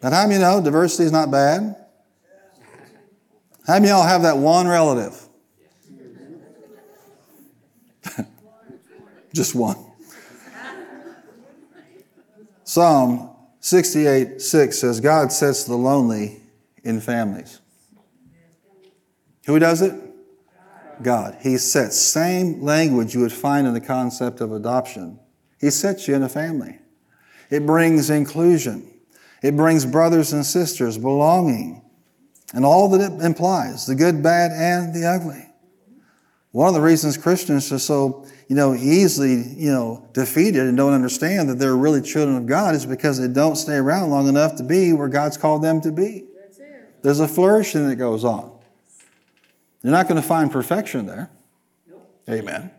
[0.00, 1.76] But how many know diversity is not bad?
[3.66, 5.23] How many y'all have that one relative
[9.32, 9.76] Just one.
[12.64, 16.40] Psalm 68 6 says, God sets the lonely
[16.82, 17.60] in families.
[19.46, 19.94] Who does it?
[21.02, 21.36] God.
[21.40, 25.18] He sets same language you would find in the concept of adoption.
[25.60, 26.78] He sets you in a family.
[27.50, 28.90] It brings inclusion.
[29.42, 31.82] It brings brothers and sisters, belonging,
[32.54, 35.43] and all that it implies the good, bad, and the ugly.
[36.54, 40.92] One of the reasons Christians are so, you know, easily, you know, defeated and don't
[40.92, 44.54] understand that they're really children of God is because they don't stay around long enough
[44.58, 46.26] to be where God's called them to be.
[47.02, 48.56] There's a flourishing that goes on.
[49.82, 51.28] You're not going to find perfection there.
[52.30, 52.70] Amen.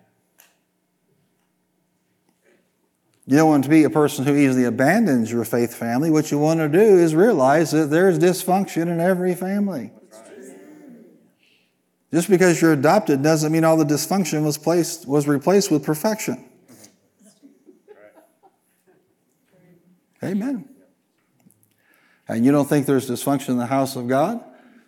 [3.27, 6.09] You don't want to be a person who easily abandons your faith family.
[6.09, 9.91] What you want to do is realize that there's dysfunction in every family.
[12.15, 16.45] Just because you're adopted doesn't mean all the dysfunction was placed was replaced with perfection.
[20.23, 20.69] Amen.
[22.29, 24.41] And you don't think there's dysfunction in the house of God?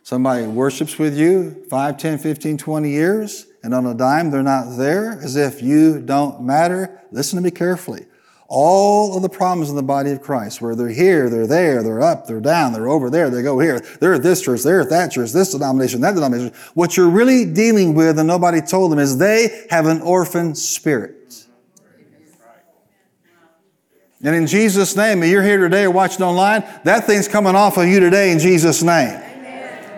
[0.03, 4.77] Somebody worships with you 5, 10, 15, 20 years, and on a dime they're not
[4.77, 7.01] there as if you don't matter.
[7.11, 8.05] Listen to me carefully.
[8.49, 12.01] All of the problems in the body of Christ, where they're here, they're there, they're
[12.01, 14.89] up, they're down, they're over there, they go here, they're at this church, they're at
[14.89, 16.53] that church, this denomination, that denomination.
[16.73, 21.45] What you're really dealing with, and nobody told them, is they have an orphan spirit.
[24.23, 27.77] And in Jesus' name, if you're here today or watching online, that thing's coming off
[27.77, 29.21] of you today in Jesus' name.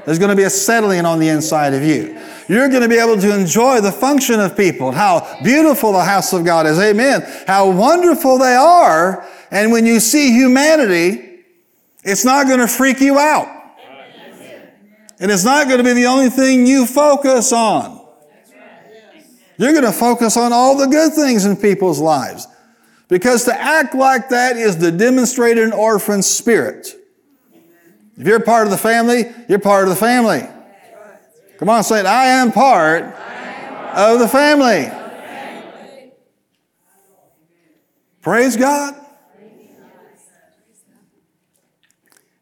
[0.06, 2.20] There's going to be a settling on the inside of you.
[2.50, 6.34] You're going to be able to enjoy the function of people, how beautiful the house
[6.34, 6.80] of God is.
[6.80, 7.22] Amen.
[7.46, 9.24] How wonderful they are.
[9.52, 11.44] And when you see humanity,
[12.04, 13.48] it's not going to freak you out.
[15.20, 18.04] And it's not going to be the only thing you focus on.
[19.58, 22.48] You're going to focus on all the good things in people's lives.
[23.10, 26.96] Because to act like that is to demonstrate an orphan spirit.
[28.18, 30.48] If you're part of the family, you're part of the family.
[31.60, 32.06] Come on, say it.
[32.06, 33.04] I am part,
[33.94, 34.90] of the family.
[38.22, 38.96] Praise God.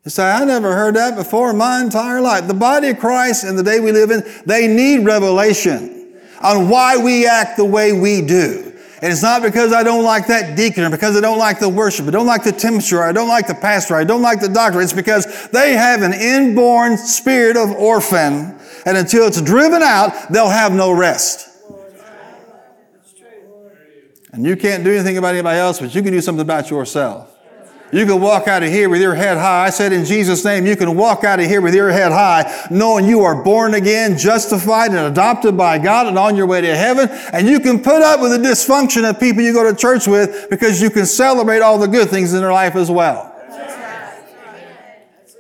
[0.06, 2.48] You say, I never heard that before in my entire life.
[2.48, 6.96] The body of Christ and the day we live in, they need revelation on why
[6.96, 8.72] we act the way we do.
[9.02, 11.70] And it's not because I don't like that deacon or because I don't like the
[11.70, 14.50] worship, I don't like the temperature, I don't like the pastor, I don't like the
[14.50, 14.82] doctor.
[14.82, 18.58] It's because they have an inborn spirit of orphan.
[18.88, 21.46] And until it's driven out, they'll have no rest.
[24.32, 27.34] And you can't do anything about anybody else, but you can do something about yourself.
[27.92, 29.66] You can walk out of here with your head high.
[29.66, 32.68] I said in Jesus' name, you can walk out of here with your head high,
[32.72, 36.74] knowing you are born again, justified, and adopted by God, and on your way to
[36.74, 37.10] heaven.
[37.34, 40.50] And you can put up with the dysfunction of people you go to church with
[40.50, 43.34] because you can celebrate all the good things in their life as well.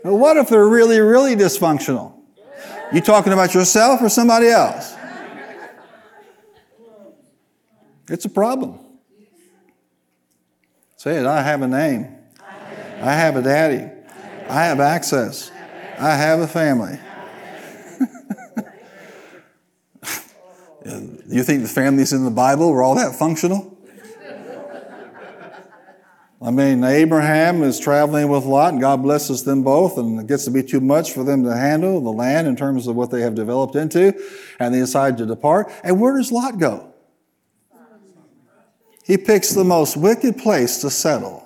[0.04, 2.17] But what if they're really, really dysfunctional?
[2.94, 4.96] You talking about yourself or somebody else?
[8.10, 8.80] It's a problem.
[10.96, 12.16] Say it, I have a name.
[13.02, 13.92] I have a daddy.
[14.50, 15.52] I have access.
[16.00, 16.98] I have a family.
[21.28, 23.77] you think the families in the Bible were all that functional?
[26.40, 30.46] I mean, Abraham is traveling with Lot, and God blesses them both, and it gets
[30.46, 33.22] to be too much for them to handle the land in terms of what they
[33.22, 34.14] have developed into,
[34.60, 35.72] and they decide to depart.
[35.84, 36.94] And where does Lot go?
[39.04, 41.44] He picks the most wicked place to settle.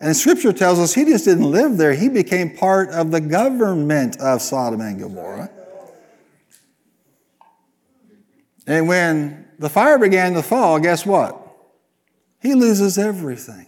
[0.00, 4.20] And Scripture tells us he just didn't live there, he became part of the government
[4.20, 5.50] of Sodom and Gomorrah.
[8.66, 11.40] And when the fire began to fall, guess what?
[12.40, 13.66] He loses everything.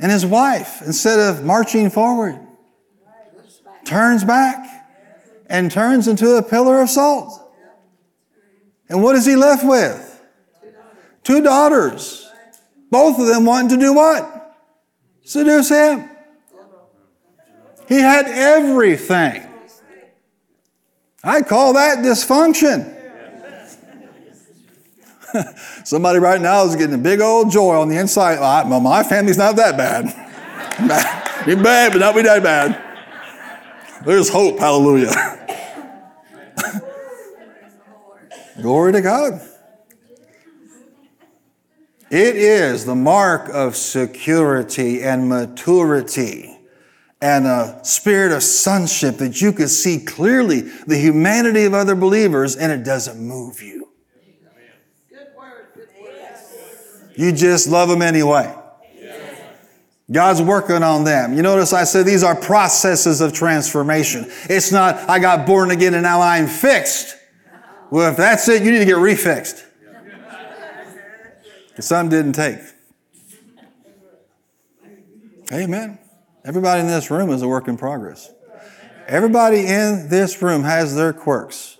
[0.00, 2.38] And his wife, instead of marching forward,
[3.84, 4.64] turns back
[5.46, 7.32] and turns into a pillar of salt.
[8.88, 10.22] And what is he left with?
[11.24, 12.30] Two daughters.
[12.90, 14.56] Both of them wanting to do what?
[15.24, 16.08] Seduce him.
[17.88, 19.46] He had everything.
[21.24, 22.97] I call that dysfunction.
[25.84, 28.40] Somebody right now is getting a big old joy on the inside.
[28.40, 30.04] Well, my family's not that bad.
[31.46, 32.84] be bad, but not be that bad.
[34.04, 34.58] There's hope.
[34.58, 35.12] Hallelujah.
[38.62, 39.40] Glory to God.
[42.10, 46.58] It is the mark of security and maturity
[47.20, 52.56] and a spirit of sonship that you can see clearly the humanity of other believers
[52.56, 53.87] and it doesn't move you.
[57.18, 58.54] You just love them anyway.
[60.08, 61.34] God's working on them.
[61.34, 64.26] You notice I said these are processes of transformation.
[64.48, 67.16] It's not, I got born again and now I'm fixed.
[67.90, 69.64] Well, if that's it, you need to get refixed.
[71.80, 72.60] Some didn't take.
[75.52, 75.98] Amen.
[76.44, 78.30] Everybody in this room is a work in progress.
[79.08, 81.78] Everybody in this room has their quirks.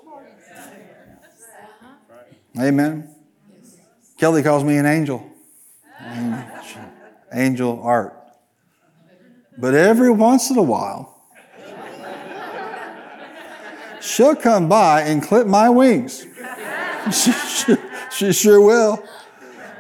[2.59, 3.15] Amen.
[4.19, 5.28] Kelly calls me an angel.
[7.33, 8.15] Angel art.
[9.57, 11.21] But every once in a while,
[14.01, 16.27] she'll come by and clip my wings.
[17.13, 17.77] she, she,
[18.13, 19.03] she sure will.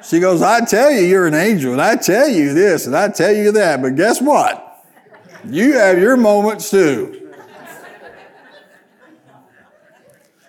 [0.02, 3.08] She goes, I tell you, you're an angel, and I tell you this, and I
[3.08, 4.64] tell you that, but guess what?
[5.44, 7.28] You have your moments too.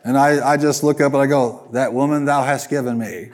[0.03, 3.31] And I, I just look up and I go, That woman thou hast given me.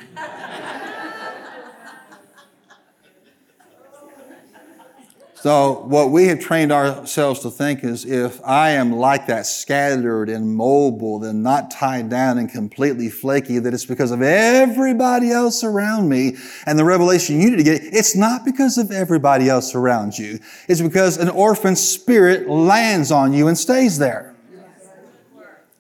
[5.46, 10.28] So, what we have trained ourselves to think is if I am like that, scattered
[10.28, 15.64] and mobile, and not tied down and completely flaky, that it's because of everybody else
[15.64, 16.36] around me.
[16.66, 20.40] And the revelation you need to get, it's not because of everybody else around you.
[20.68, 24.35] It's because an orphan spirit lands on you and stays there.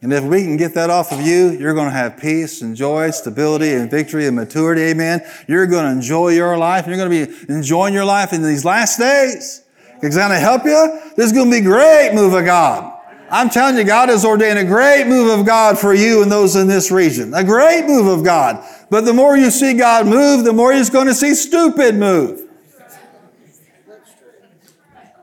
[0.05, 2.75] And if we can get that off of you, you're going to have peace and
[2.75, 4.83] joy, stability and victory and maturity.
[4.83, 5.25] Amen.
[5.47, 6.85] You're going to enjoy your life.
[6.85, 9.63] You're going to be enjoying your life in these last days.
[10.03, 11.01] It's going to help you.
[11.15, 13.01] This is going to be great move of God.
[13.31, 16.55] I'm telling you, God has ordained a great move of God for you and those
[16.55, 17.33] in this region.
[17.33, 18.63] A great move of God.
[18.91, 22.47] But the more you see God move, the more you're going to see stupid move.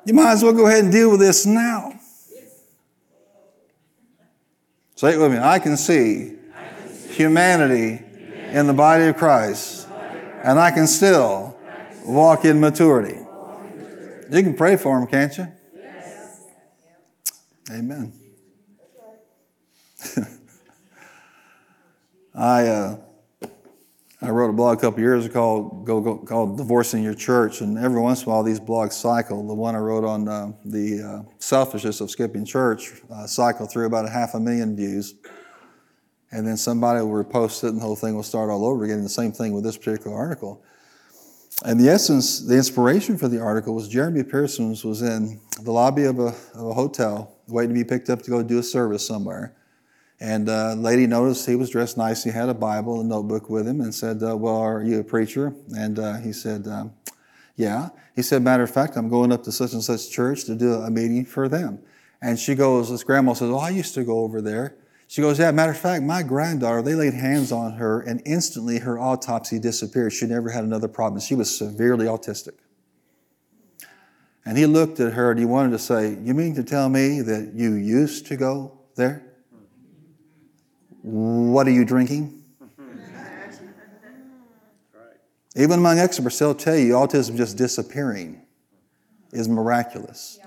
[0.04, 2.00] You might as well go ahead and deal with this now.
[5.02, 5.38] Say it with me.
[5.38, 6.36] I can see
[7.08, 8.04] humanity
[8.52, 9.88] in the body of Christ,
[10.44, 11.58] and I can still
[12.06, 13.18] walk in maturity.
[14.30, 15.48] You can pray for him, can't you?
[17.68, 18.12] Amen.
[22.32, 22.98] I uh,
[24.24, 28.00] I wrote a blog a couple years ago called, called Divorcing Your Church, and every
[28.00, 29.44] once in a while these blogs cycle.
[29.44, 33.86] The one I wrote on uh, the uh, selfishness of skipping church uh, cycled through
[33.86, 35.16] about a half a million views.
[36.30, 39.02] And then somebody will repost it, and the whole thing will start all over again.
[39.02, 40.62] The same thing with this particular article.
[41.64, 46.04] And the essence, the inspiration for the article was Jeremy Pearson was in the lobby
[46.04, 49.04] of a, of a hotel waiting to be picked up to go do a service
[49.04, 49.56] somewhere
[50.22, 52.22] and uh, lady noticed he was dressed nice.
[52.22, 55.04] He had a Bible, a notebook with him, and said, uh, "Well, are you a
[55.04, 56.92] preacher?" And uh, he said, um,
[57.56, 60.54] "Yeah." He said, "Matter of fact, I'm going up to such and such church to
[60.54, 61.80] do a meeting for them."
[62.22, 64.76] And she goes, "This grandma says, oh, I used to go over there."
[65.08, 68.78] She goes, "Yeah." Matter of fact, my granddaughter, they laid hands on her, and instantly
[68.78, 70.12] her autopsy disappeared.
[70.12, 71.20] She never had another problem.
[71.20, 72.60] She was severely autistic.
[74.44, 77.22] And he looked at her and he wanted to say, "You mean to tell me
[77.22, 79.31] that you used to go there?"
[81.02, 82.38] What are you drinking?
[85.54, 88.40] Even among experts, they'll tell you autism just disappearing
[89.32, 90.38] is miraculous.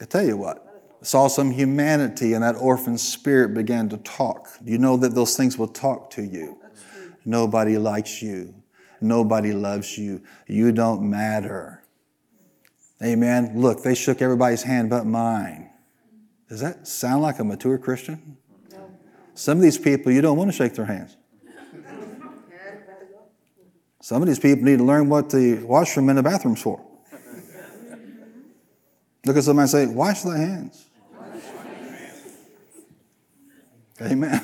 [0.00, 0.64] I tell you what,
[1.00, 4.48] I saw some humanity and that orphan spirit began to talk.
[4.64, 6.58] You know that those things will talk to you.
[7.24, 8.54] Nobody likes you.
[9.00, 10.22] Nobody loves you.
[10.46, 11.82] You don't matter.
[13.02, 13.52] Amen.
[13.56, 15.67] Look, they shook everybody's hand but mine.
[16.48, 18.36] Does that sound like a mature Christian?
[18.72, 18.90] No.
[19.34, 21.16] Some of these people, you don't want to shake their hands.
[24.00, 26.80] Some of these people need to learn what the washroom and the bathroom's for.
[29.26, 30.86] Look at somebody and say, Wash thy hands.
[34.00, 34.42] Amen.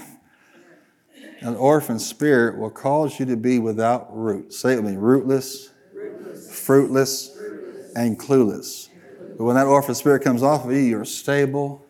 [1.41, 4.53] An orphan spirit will cause you to be without root.
[4.53, 6.61] Say it with me rootless, rootless.
[6.61, 8.89] Fruitless, fruitless, and clueless.
[9.39, 11.84] But when that orphan spirit comes off of you, you're stable,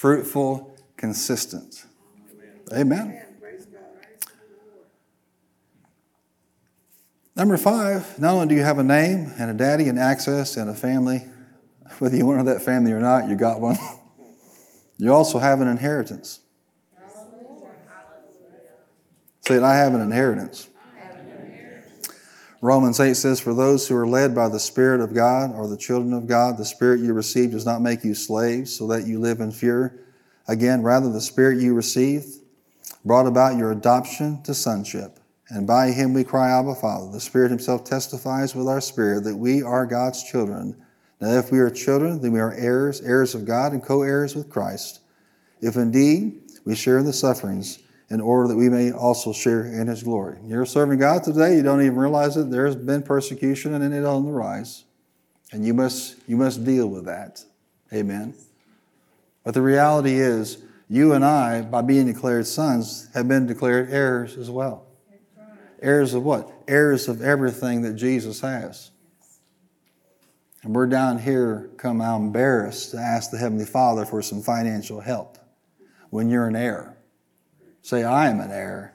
[0.00, 1.84] fruitful, consistent.
[2.72, 3.22] Amen.
[7.36, 10.70] Number five, not only do you have a name and a daddy and access and
[10.70, 11.26] a family,
[11.98, 13.76] whether you want that family or not, you got one.
[15.02, 16.40] You also have an inheritance.
[19.40, 20.68] Say I have an inheritance.
[22.62, 25.78] Romans 8 says, For those who are led by the Spirit of God or the
[25.78, 29.18] children of God, the Spirit you received does not make you slaves so that you
[29.18, 30.04] live in fear.
[30.46, 32.28] Again, rather, the Spirit you received
[33.04, 35.20] brought about your adoption to sonship.
[35.48, 37.10] And by him we cry, Abba, Father.
[37.10, 40.76] The Spirit himself testifies with our spirit that we are God's children.
[41.20, 44.34] Now, if we are children, then we are heirs, heirs of God, and co heirs
[44.34, 45.00] with Christ.
[45.60, 47.78] If indeed we share in the sufferings,
[48.10, 50.38] in order that we may also share in his glory.
[50.44, 52.50] You're serving God today, you don't even realize it.
[52.50, 54.84] There's been persecution and it on the rise.
[55.52, 57.44] And you must, you must deal with that.
[57.92, 58.34] Amen.
[59.44, 60.58] But the reality is,
[60.88, 64.86] you and I, by being declared sons, have been declared heirs as well.
[65.80, 66.52] Heirs of what?
[66.68, 68.90] Heirs of everything that Jesus has.
[70.62, 75.00] And we're down here, come out embarrassed to ask the Heavenly Father for some financial
[75.00, 75.38] help
[76.10, 76.89] when you're an heir.
[77.82, 78.94] Say, I am an heir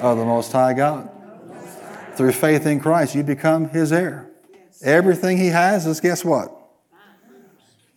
[0.00, 1.10] of the Most High God.
[2.16, 4.30] Through faith in Christ, you become His heir.
[4.82, 6.52] Everything He has is, guess what?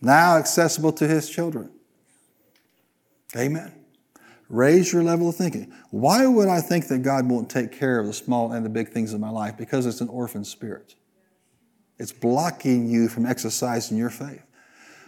[0.00, 1.70] Now accessible to His children.
[3.36, 3.72] Amen.
[4.48, 5.72] Raise your level of thinking.
[5.90, 8.88] Why would I think that God won't take care of the small and the big
[8.88, 9.56] things in my life?
[9.56, 10.96] Because it's an orphan spirit.
[11.98, 14.42] It's blocking you from exercising your faith.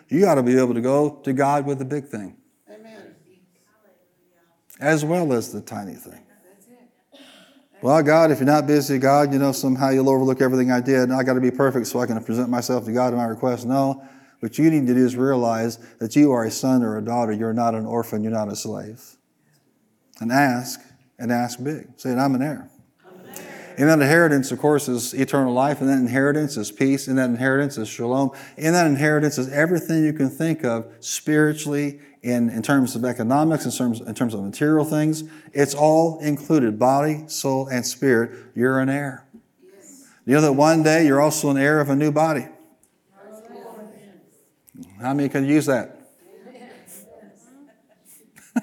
[0.09, 2.37] You got to be able to go to God with the big thing
[4.81, 6.21] as well as the tiny thing.
[7.83, 11.03] Well, God, if you're not busy, God, you know, somehow you'll overlook everything I did,
[11.03, 13.25] and I got to be perfect so I can present myself to God in my
[13.25, 13.67] request.
[13.67, 14.07] No.
[14.39, 17.33] What you need to do is realize that you are a son or a daughter.
[17.33, 18.23] You're not an orphan.
[18.23, 19.01] You're not a slave.
[20.21, 20.81] And ask,
[21.19, 21.89] and ask big.
[21.97, 22.69] Say, I'm an heir.
[23.79, 25.81] And that inheritance, of course, is eternal life.
[25.81, 27.09] And that inheritance is peace.
[27.09, 28.31] And that inheritance is shalom.
[28.57, 33.65] And that inheritance is everything you can think of spiritually in, in terms of economics,
[33.65, 35.25] in terms, in terms of material things.
[35.53, 38.31] It's all included body, soul, and spirit.
[38.55, 39.27] You're an heir.
[39.63, 40.07] Yes.
[40.25, 42.47] You know that one day you're also an heir of a new body.
[45.01, 45.99] How many can use that?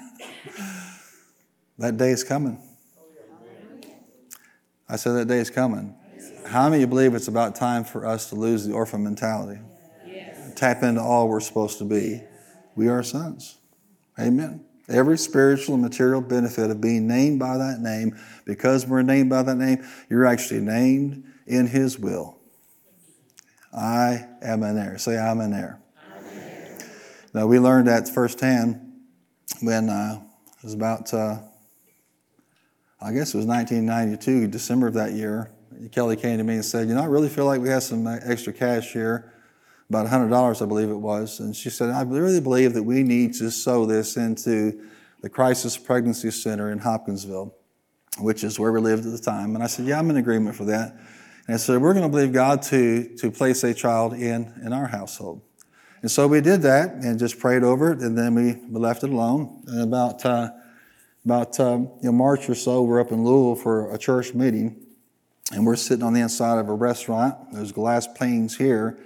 [1.78, 2.58] that day is coming.
[4.88, 5.94] I said that day is coming.
[6.46, 9.60] How many believe it's about time for us to lose the orphan mentality?
[10.06, 10.52] Yes.
[10.56, 12.22] Tap into all we're supposed to be.
[12.80, 13.58] We are sons.
[14.18, 14.64] Amen.
[14.88, 19.42] Every spiritual and material benefit of being named by that name, because we're named by
[19.42, 22.38] that name, you're actually named in His will.
[23.70, 24.96] I am an heir.
[24.96, 25.78] Say, I'm an heir.
[27.34, 28.80] Now, we learned that firsthand
[29.60, 30.22] when uh,
[30.56, 31.36] it was about uh,
[32.98, 35.50] I guess it was 1992, December of that year.
[35.92, 38.06] Kelly came to me and said, You know, I really feel like we have some
[38.06, 39.29] extra cash here,
[39.90, 41.40] about $100, I believe it was.
[41.40, 44.88] And she said, I really believe that we need to sow this into
[45.20, 47.54] the Crisis Pregnancy Center in Hopkinsville,
[48.20, 49.54] which is where we lived at the time.
[49.56, 50.92] And I said, Yeah, I'm in agreement for that.
[51.46, 54.72] And I said, We're going to believe God to, to place a child in, in
[54.72, 55.42] our household.
[56.02, 59.10] And so we did that and just prayed over it, and then we left it
[59.10, 59.62] alone.
[59.66, 60.50] And about uh,
[61.24, 64.86] about um, you know, March or so, we're up in Louisville for a church meeting,
[65.52, 67.52] and we're sitting on the inside of a restaurant.
[67.52, 68.98] There's glass panes here,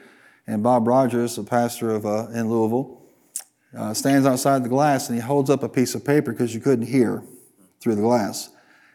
[0.46, 3.02] and Bob Rogers, a pastor of uh, in Louisville,
[3.76, 6.60] uh, stands outside the glass and he holds up a piece of paper because you
[6.60, 7.22] couldn't hear
[7.80, 8.50] through the glass,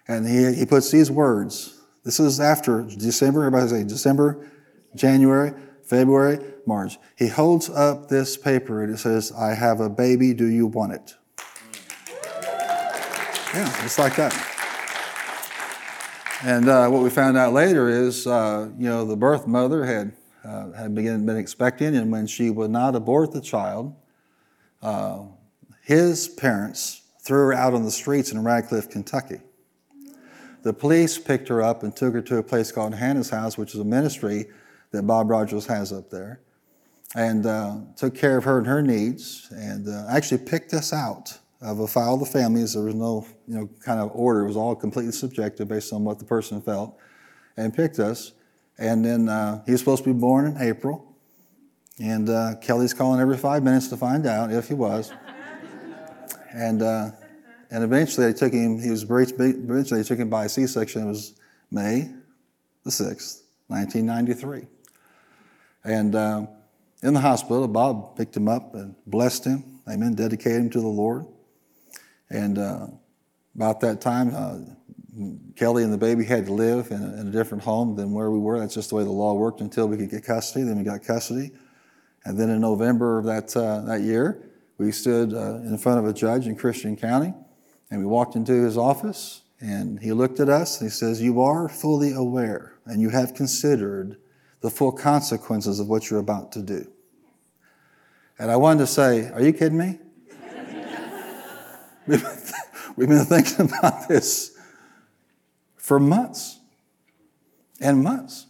[0.07, 1.79] and he he puts these words.
[2.03, 3.45] This is after December.
[3.45, 4.49] Everybody say December,
[4.95, 6.97] January, February, March.
[7.17, 10.33] He holds up this paper and it says, "I have a baby.
[10.33, 11.15] Do you want it?"
[13.53, 14.33] Yeah, it's like that.
[16.43, 20.13] And uh, what we found out later is, uh, you know, the birth mother had
[20.49, 23.95] uh, had begin, been expecting, and when she would not abort the child,
[24.81, 25.23] uh,
[25.83, 29.41] his parents threw her out on the streets in Radcliff, Kentucky.
[30.63, 33.73] The police picked her up and took her to a place called Hannah's House, which
[33.73, 34.47] is a ministry
[34.91, 36.41] that Bob Rogers has up there,
[37.15, 41.37] and uh, took care of her and her needs, and uh, actually picked us out
[41.61, 42.73] of a file of the families.
[42.73, 44.41] There was no, you know, kind of order.
[44.41, 46.97] It was all completely subjective based on what the person felt,
[47.55, 48.33] and picked us.
[48.79, 51.05] And then uh, he was supposed to be born in April,
[51.99, 55.11] and uh, Kelly's calling every five minutes to find out if he was.
[56.53, 57.11] and uh,
[57.69, 58.79] and eventually they took him.
[58.79, 61.03] He was eventually they took him by a C-section.
[61.03, 61.35] It was
[61.69, 62.09] May
[62.83, 64.65] the sixth, 1993.
[65.83, 66.47] And uh,
[67.03, 69.79] in the hospital, Bob picked him up and blessed him.
[69.87, 70.15] Amen.
[70.15, 71.25] Dedicated him to the Lord.
[72.29, 72.87] And uh,
[73.55, 74.59] about that time, uh,
[75.55, 78.29] Kelly and the baby had to live in a, in a, different home than where
[78.29, 78.59] we were.
[78.59, 80.65] That's just the way the law worked until we could get custody.
[80.65, 81.51] Then we got custody.
[82.25, 86.05] And then in November of that, uh, that year, we stood uh, in front of
[86.05, 87.33] a judge in Christian County
[87.91, 91.41] and we walked into his office and he looked at us and he says, You
[91.41, 94.17] are fully aware and you have considered
[94.61, 96.89] the full consequences of what you're about to do.
[98.37, 99.99] And I wanted to say, Are you kidding me?
[102.07, 102.37] We've been,
[102.95, 104.58] we've been thinking about this
[105.89, 106.59] for months
[107.81, 108.45] and months.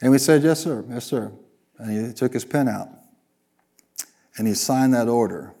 [0.00, 1.30] And we said, Yes, sir, yes, sir.
[1.76, 2.88] And he took his pen out
[4.38, 5.52] and he signed that order.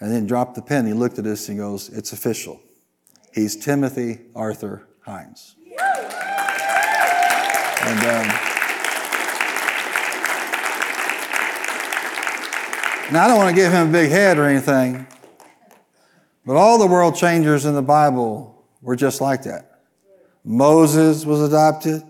[0.00, 0.86] And then dropped the pen.
[0.86, 2.60] He looked at us and he goes, It's official.
[3.32, 5.56] He's Timothy Arthur Hines.
[7.82, 8.26] And um,
[13.10, 15.06] now I don't want to give him a big head or anything,
[16.44, 19.80] but all the world changers in the Bible were just like that.
[20.44, 22.02] Moses was adopted,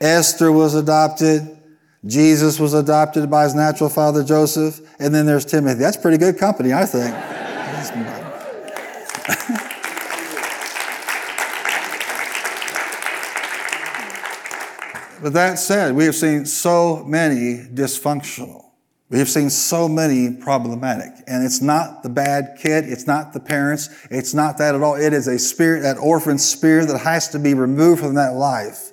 [0.00, 1.58] Esther was adopted,
[2.04, 5.78] Jesus was adopted by his natural father Joseph, and then there's Timothy.
[5.78, 7.14] That's pretty good company, I think.
[15.22, 18.71] but that said, we have seen so many dysfunctional
[19.12, 21.12] we have seen so many problematic.
[21.26, 22.88] And it's not the bad kid.
[22.88, 23.90] It's not the parents.
[24.10, 24.94] It's not that at all.
[24.94, 28.90] It is a spirit, that orphan spirit that has to be removed from that life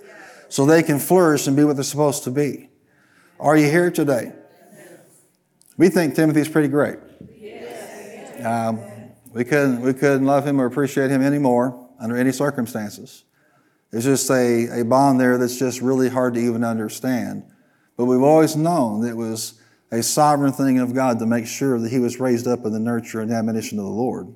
[0.50, 2.70] so they can flourish and be what they're supposed to be.
[3.40, 4.34] Are you here today?
[5.78, 6.98] We think Timothy's pretty great.
[8.44, 8.82] Um,
[9.34, 11.90] we couldn't, we couldn't love him or appreciate him anymore.
[11.98, 13.24] under any circumstances.
[13.94, 17.44] It's just a, a bond there that's just really hard to even understand.
[17.96, 19.59] But we've always known that it was
[19.92, 22.80] a sovereign thing of God to make sure that he was raised up in the
[22.80, 24.34] nurture and admonition of the Lord.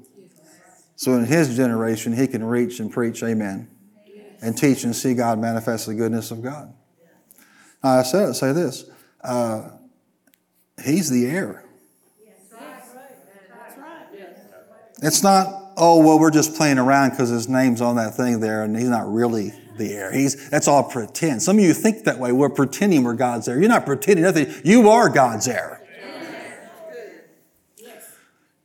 [0.96, 3.68] So in his generation, he can reach and preach, amen,
[4.42, 6.74] and teach and see God manifest the goodness of God.
[7.84, 8.86] Now, I said say this.
[9.22, 9.70] Uh,
[10.84, 11.66] he's the heir.
[15.02, 18.64] It's not, oh, well, we're just playing around because his name's on that thing there
[18.64, 20.12] and he's not really the heir.
[20.12, 21.42] He's, that's all pretend.
[21.42, 22.32] Some of you think that way.
[22.32, 23.60] We're pretending we're God's heir.
[23.60, 24.54] You're not pretending nothing.
[24.64, 25.82] You are God's heir.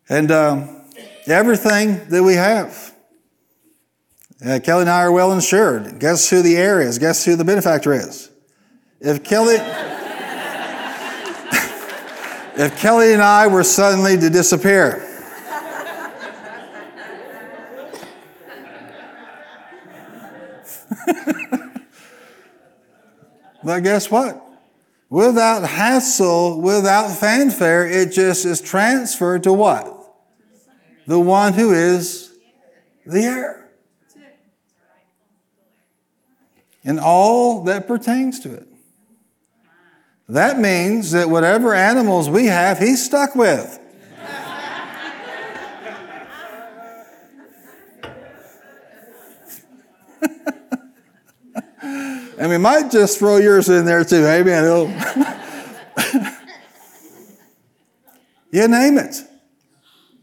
[0.09, 0.83] And um,
[1.27, 2.95] everything that we have.
[4.45, 5.99] Uh, Kelly and I are well insured.
[5.99, 6.99] Guess who the heir is?
[6.99, 8.31] Guess who the benefactor is?
[9.01, 9.57] If Kelly,
[12.57, 15.08] if Kelly and I were suddenly to disappear,
[23.65, 24.45] but guess what?
[25.11, 29.95] Without hassle, without fanfare, it just is transferred to what?
[31.07, 32.31] The one who is
[33.07, 33.71] the heir.
[36.85, 38.69] And all that pertains to it.
[40.29, 43.79] That means that whatever animals we have, he's stuck with.
[52.39, 54.27] and we might just throw yours in there too.
[54.27, 54.65] Amen.
[58.53, 59.23] you name it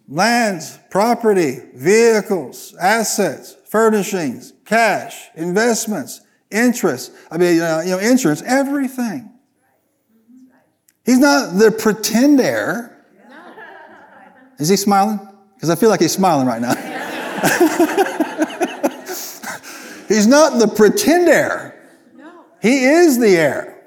[0.07, 7.11] lands, property, vehicles, assets, furnishings, cash, investments, interest.
[7.31, 9.31] I mean, uh, you know, insurance, everything.
[11.05, 12.91] He's not the pretender.
[14.57, 15.19] Is he smiling?
[15.55, 16.73] Because I feel like he's smiling right now.
[20.07, 21.74] he's not the pretend heir.
[22.65, 23.79] He is the heir.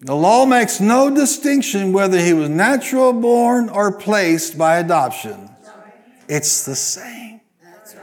[0.00, 5.50] The law makes no distinction whether he was natural born or placed by adoption.
[6.28, 7.42] It's the same.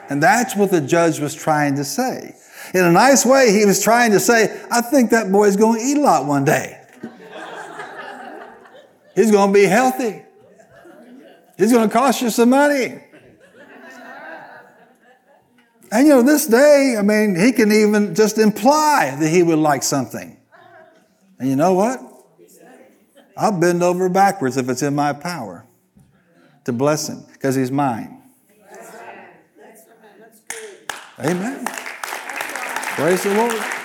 [0.09, 2.33] And that's what the judge was trying to say.
[2.73, 5.85] In a nice way, he was trying to say, I think that boy's going to
[5.85, 6.81] eat a lot one day.
[9.15, 10.23] He's going to be healthy.
[11.57, 13.01] He's going to cost you some money.
[15.91, 19.59] And you know, this day, I mean, he can even just imply that he would
[19.59, 20.37] like something.
[21.39, 21.99] And you know what?
[23.35, 25.65] I'll bend over backwards if it's in my power
[26.65, 28.21] to bless him because he's mine.
[31.19, 31.65] Amen.
[31.65, 33.79] Praise the Lord.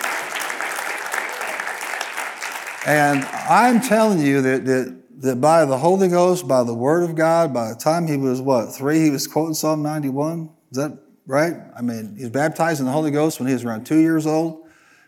[2.85, 7.15] And I'm telling you that, that, that by the Holy Ghost, by the Word of
[7.15, 10.49] God, by the time he was what, three, he was quoting Psalm 91?
[10.71, 11.55] Is that right?
[11.75, 14.67] I mean, he's baptized in the Holy Ghost when he was around two years old.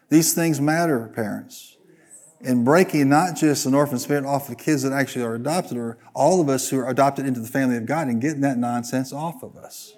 [0.09, 1.77] These things matter, parents.
[2.39, 5.97] In breaking not just an orphan spirit off of kids that actually are adopted, or
[6.13, 9.11] all of us who are adopted into the family of God, and getting that nonsense
[9.11, 9.95] off of us.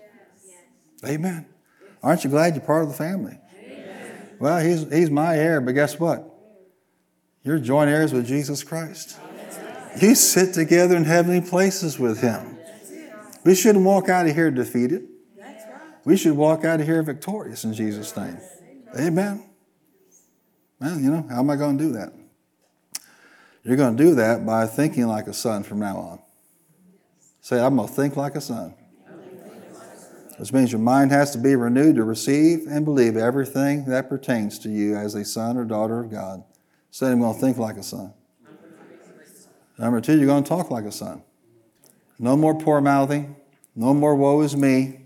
[1.06, 1.46] Amen.
[2.02, 3.38] Aren't you glad you're part of the family?
[4.40, 6.26] Well, he's, he's my heir, but guess what?
[7.44, 9.18] You're joint heirs with Jesus Christ.
[10.02, 12.58] You sit together in heavenly places with him.
[13.44, 15.08] We shouldn't walk out of here defeated.
[16.10, 18.40] We should walk out of here victorious in Jesus' name.
[18.98, 19.48] Amen.
[20.80, 22.12] Man, you know, how am I going to do that?
[23.64, 26.20] You're going to do that by thinking like a son from now on.
[27.42, 28.74] Say, I'm going to think like a son
[30.40, 34.58] which means your mind has to be renewed to receive and believe everything that pertains
[34.58, 36.44] to you as a son or daughter of God.
[36.90, 38.14] Say, I'm going to think like a son.
[39.78, 41.22] Number two, you're going to talk like a son.
[42.18, 43.36] No more poor mouthing.
[43.76, 45.02] No more woe is me.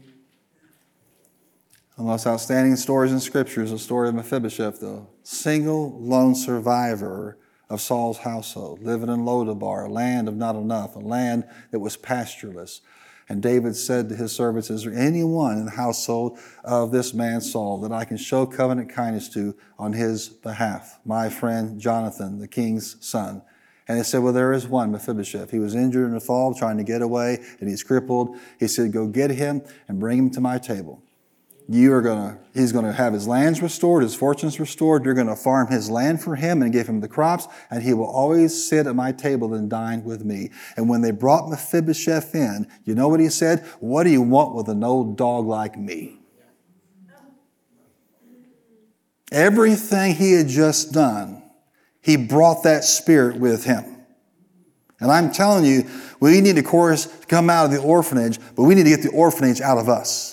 [1.97, 7.37] Most outstanding stories in Scripture is the story of Mephibosheth, the single lone survivor
[7.69, 11.95] of Saul's household, living in Lodabar, a land of not enough, a land that was
[11.95, 12.81] pastureless,
[13.29, 17.41] and David said to his servants, Is there anyone in the household of this man
[17.41, 20.99] Saul that I can show covenant kindness to on his behalf?
[21.05, 23.43] My friend Jonathan, the king's son.
[23.87, 25.51] And he said, Well, there is one, Mephibosheth.
[25.51, 28.37] He was injured in the fall, trying to get away, and he's crippled.
[28.59, 31.03] He said, Go get him and bring him to my table
[31.70, 35.05] you are going to he's going to have his lands restored his fortunes restored.
[35.05, 37.93] You're going to farm his land for him and give him the crops and he
[37.93, 40.51] will always sit at my table and dine with me.
[40.76, 43.66] And when they brought mephibosheth in you know what he said?
[43.80, 46.20] What do you want with an old dog like me?
[49.32, 51.43] Everything he had just done
[52.03, 53.93] he brought that spirit with him.
[54.99, 55.89] And I'm telling you,
[56.20, 59.01] we need, of course, to come out of the orphanage, but we need to get
[59.01, 60.32] the orphanage out of us.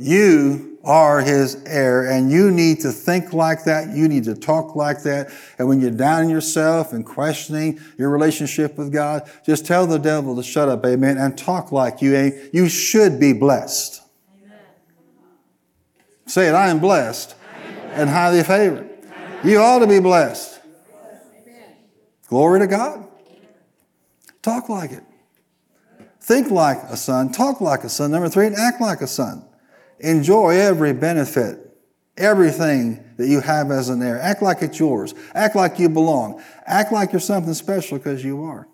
[0.00, 3.94] You are his heir, and you need to think like that.
[3.94, 5.30] You need to talk like that.
[5.58, 10.34] And when you're down yourself and questioning your relationship with God, just tell the devil
[10.36, 12.54] to shut up, amen, and talk like you ain't.
[12.54, 14.00] You should be blessed.
[14.42, 14.58] Amen.
[16.24, 17.34] Say it, I am blessed
[17.90, 18.88] and highly favored.
[19.44, 20.62] You ought to be blessed.
[22.28, 23.06] Glory to God.
[24.40, 25.02] Talk like it.
[26.22, 27.32] Think like a son.
[27.32, 28.12] Talk like a son.
[28.12, 29.44] Number three, and act like a son.
[30.00, 31.76] Enjoy every benefit,
[32.16, 34.18] everything that you have as an heir.
[34.18, 35.14] Act like it's yours.
[35.34, 36.42] Act like you belong.
[36.66, 38.66] Act like you're something special because you are.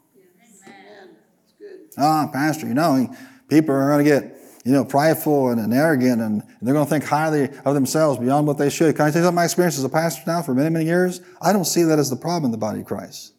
[1.98, 3.12] Ah, Pastor, you know,
[3.48, 6.90] people are going to get, you know, prideful and, and arrogant and they're going to
[6.90, 8.94] think highly of themselves beyond what they should.
[8.94, 9.36] Can I tell you something?
[9.36, 11.22] my experience as a pastor now for many, many years?
[11.40, 13.32] I don't see that as the problem in the body of Christ.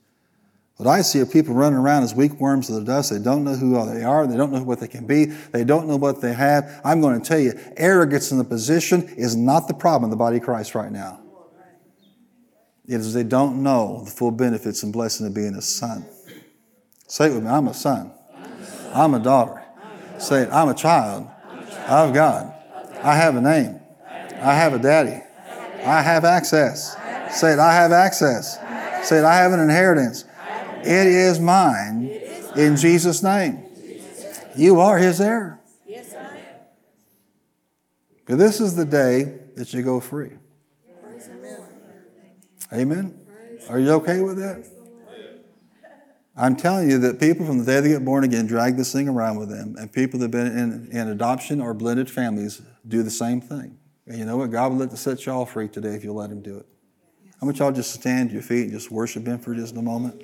[0.77, 3.09] What I see are people running around as weak worms of the dust.
[3.11, 4.27] They don't know who they are.
[4.27, 5.25] They don't know what they can be.
[5.25, 6.81] They don't know what they have.
[6.85, 10.17] I'm going to tell you, arrogance in the position is not the problem in the
[10.17, 11.19] body of Christ right now.
[12.87, 16.05] It is they don't know the full benefits and blessing of being a son.
[17.07, 17.49] Say it with me.
[17.49, 18.11] I'm a son.
[18.93, 19.63] I'm a daughter.
[20.19, 20.49] Say it.
[20.51, 21.27] I'm a child
[21.87, 22.53] of God.
[23.01, 23.79] I have a name.
[24.05, 25.23] I have a daddy.
[25.83, 26.95] I have access.
[27.31, 27.59] Say it.
[27.59, 28.57] I have access.
[29.07, 29.25] Say it.
[29.25, 30.23] I have an inheritance.
[30.87, 32.09] It is mine
[32.55, 33.63] in Jesus' name.
[34.55, 35.59] You are his heir.
[35.85, 36.37] Yes, I
[38.29, 38.37] am.
[38.37, 40.31] This is the day that you go free.
[42.71, 43.19] Amen.
[43.69, 44.65] Are you okay with that?
[46.37, 49.09] I'm telling you that people from the day they get born again drag this thing
[49.09, 53.03] around with them, and people that have been in, in adoption or blended families do
[53.03, 53.77] the same thing.
[54.05, 54.51] And you know what?
[54.51, 56.65] God will let to set y'all free today if you'll let Him do it.
[57.41, 59.81] How much y'all just stand to your feet and just worship Him for just a
[59.81, 60.23] moment?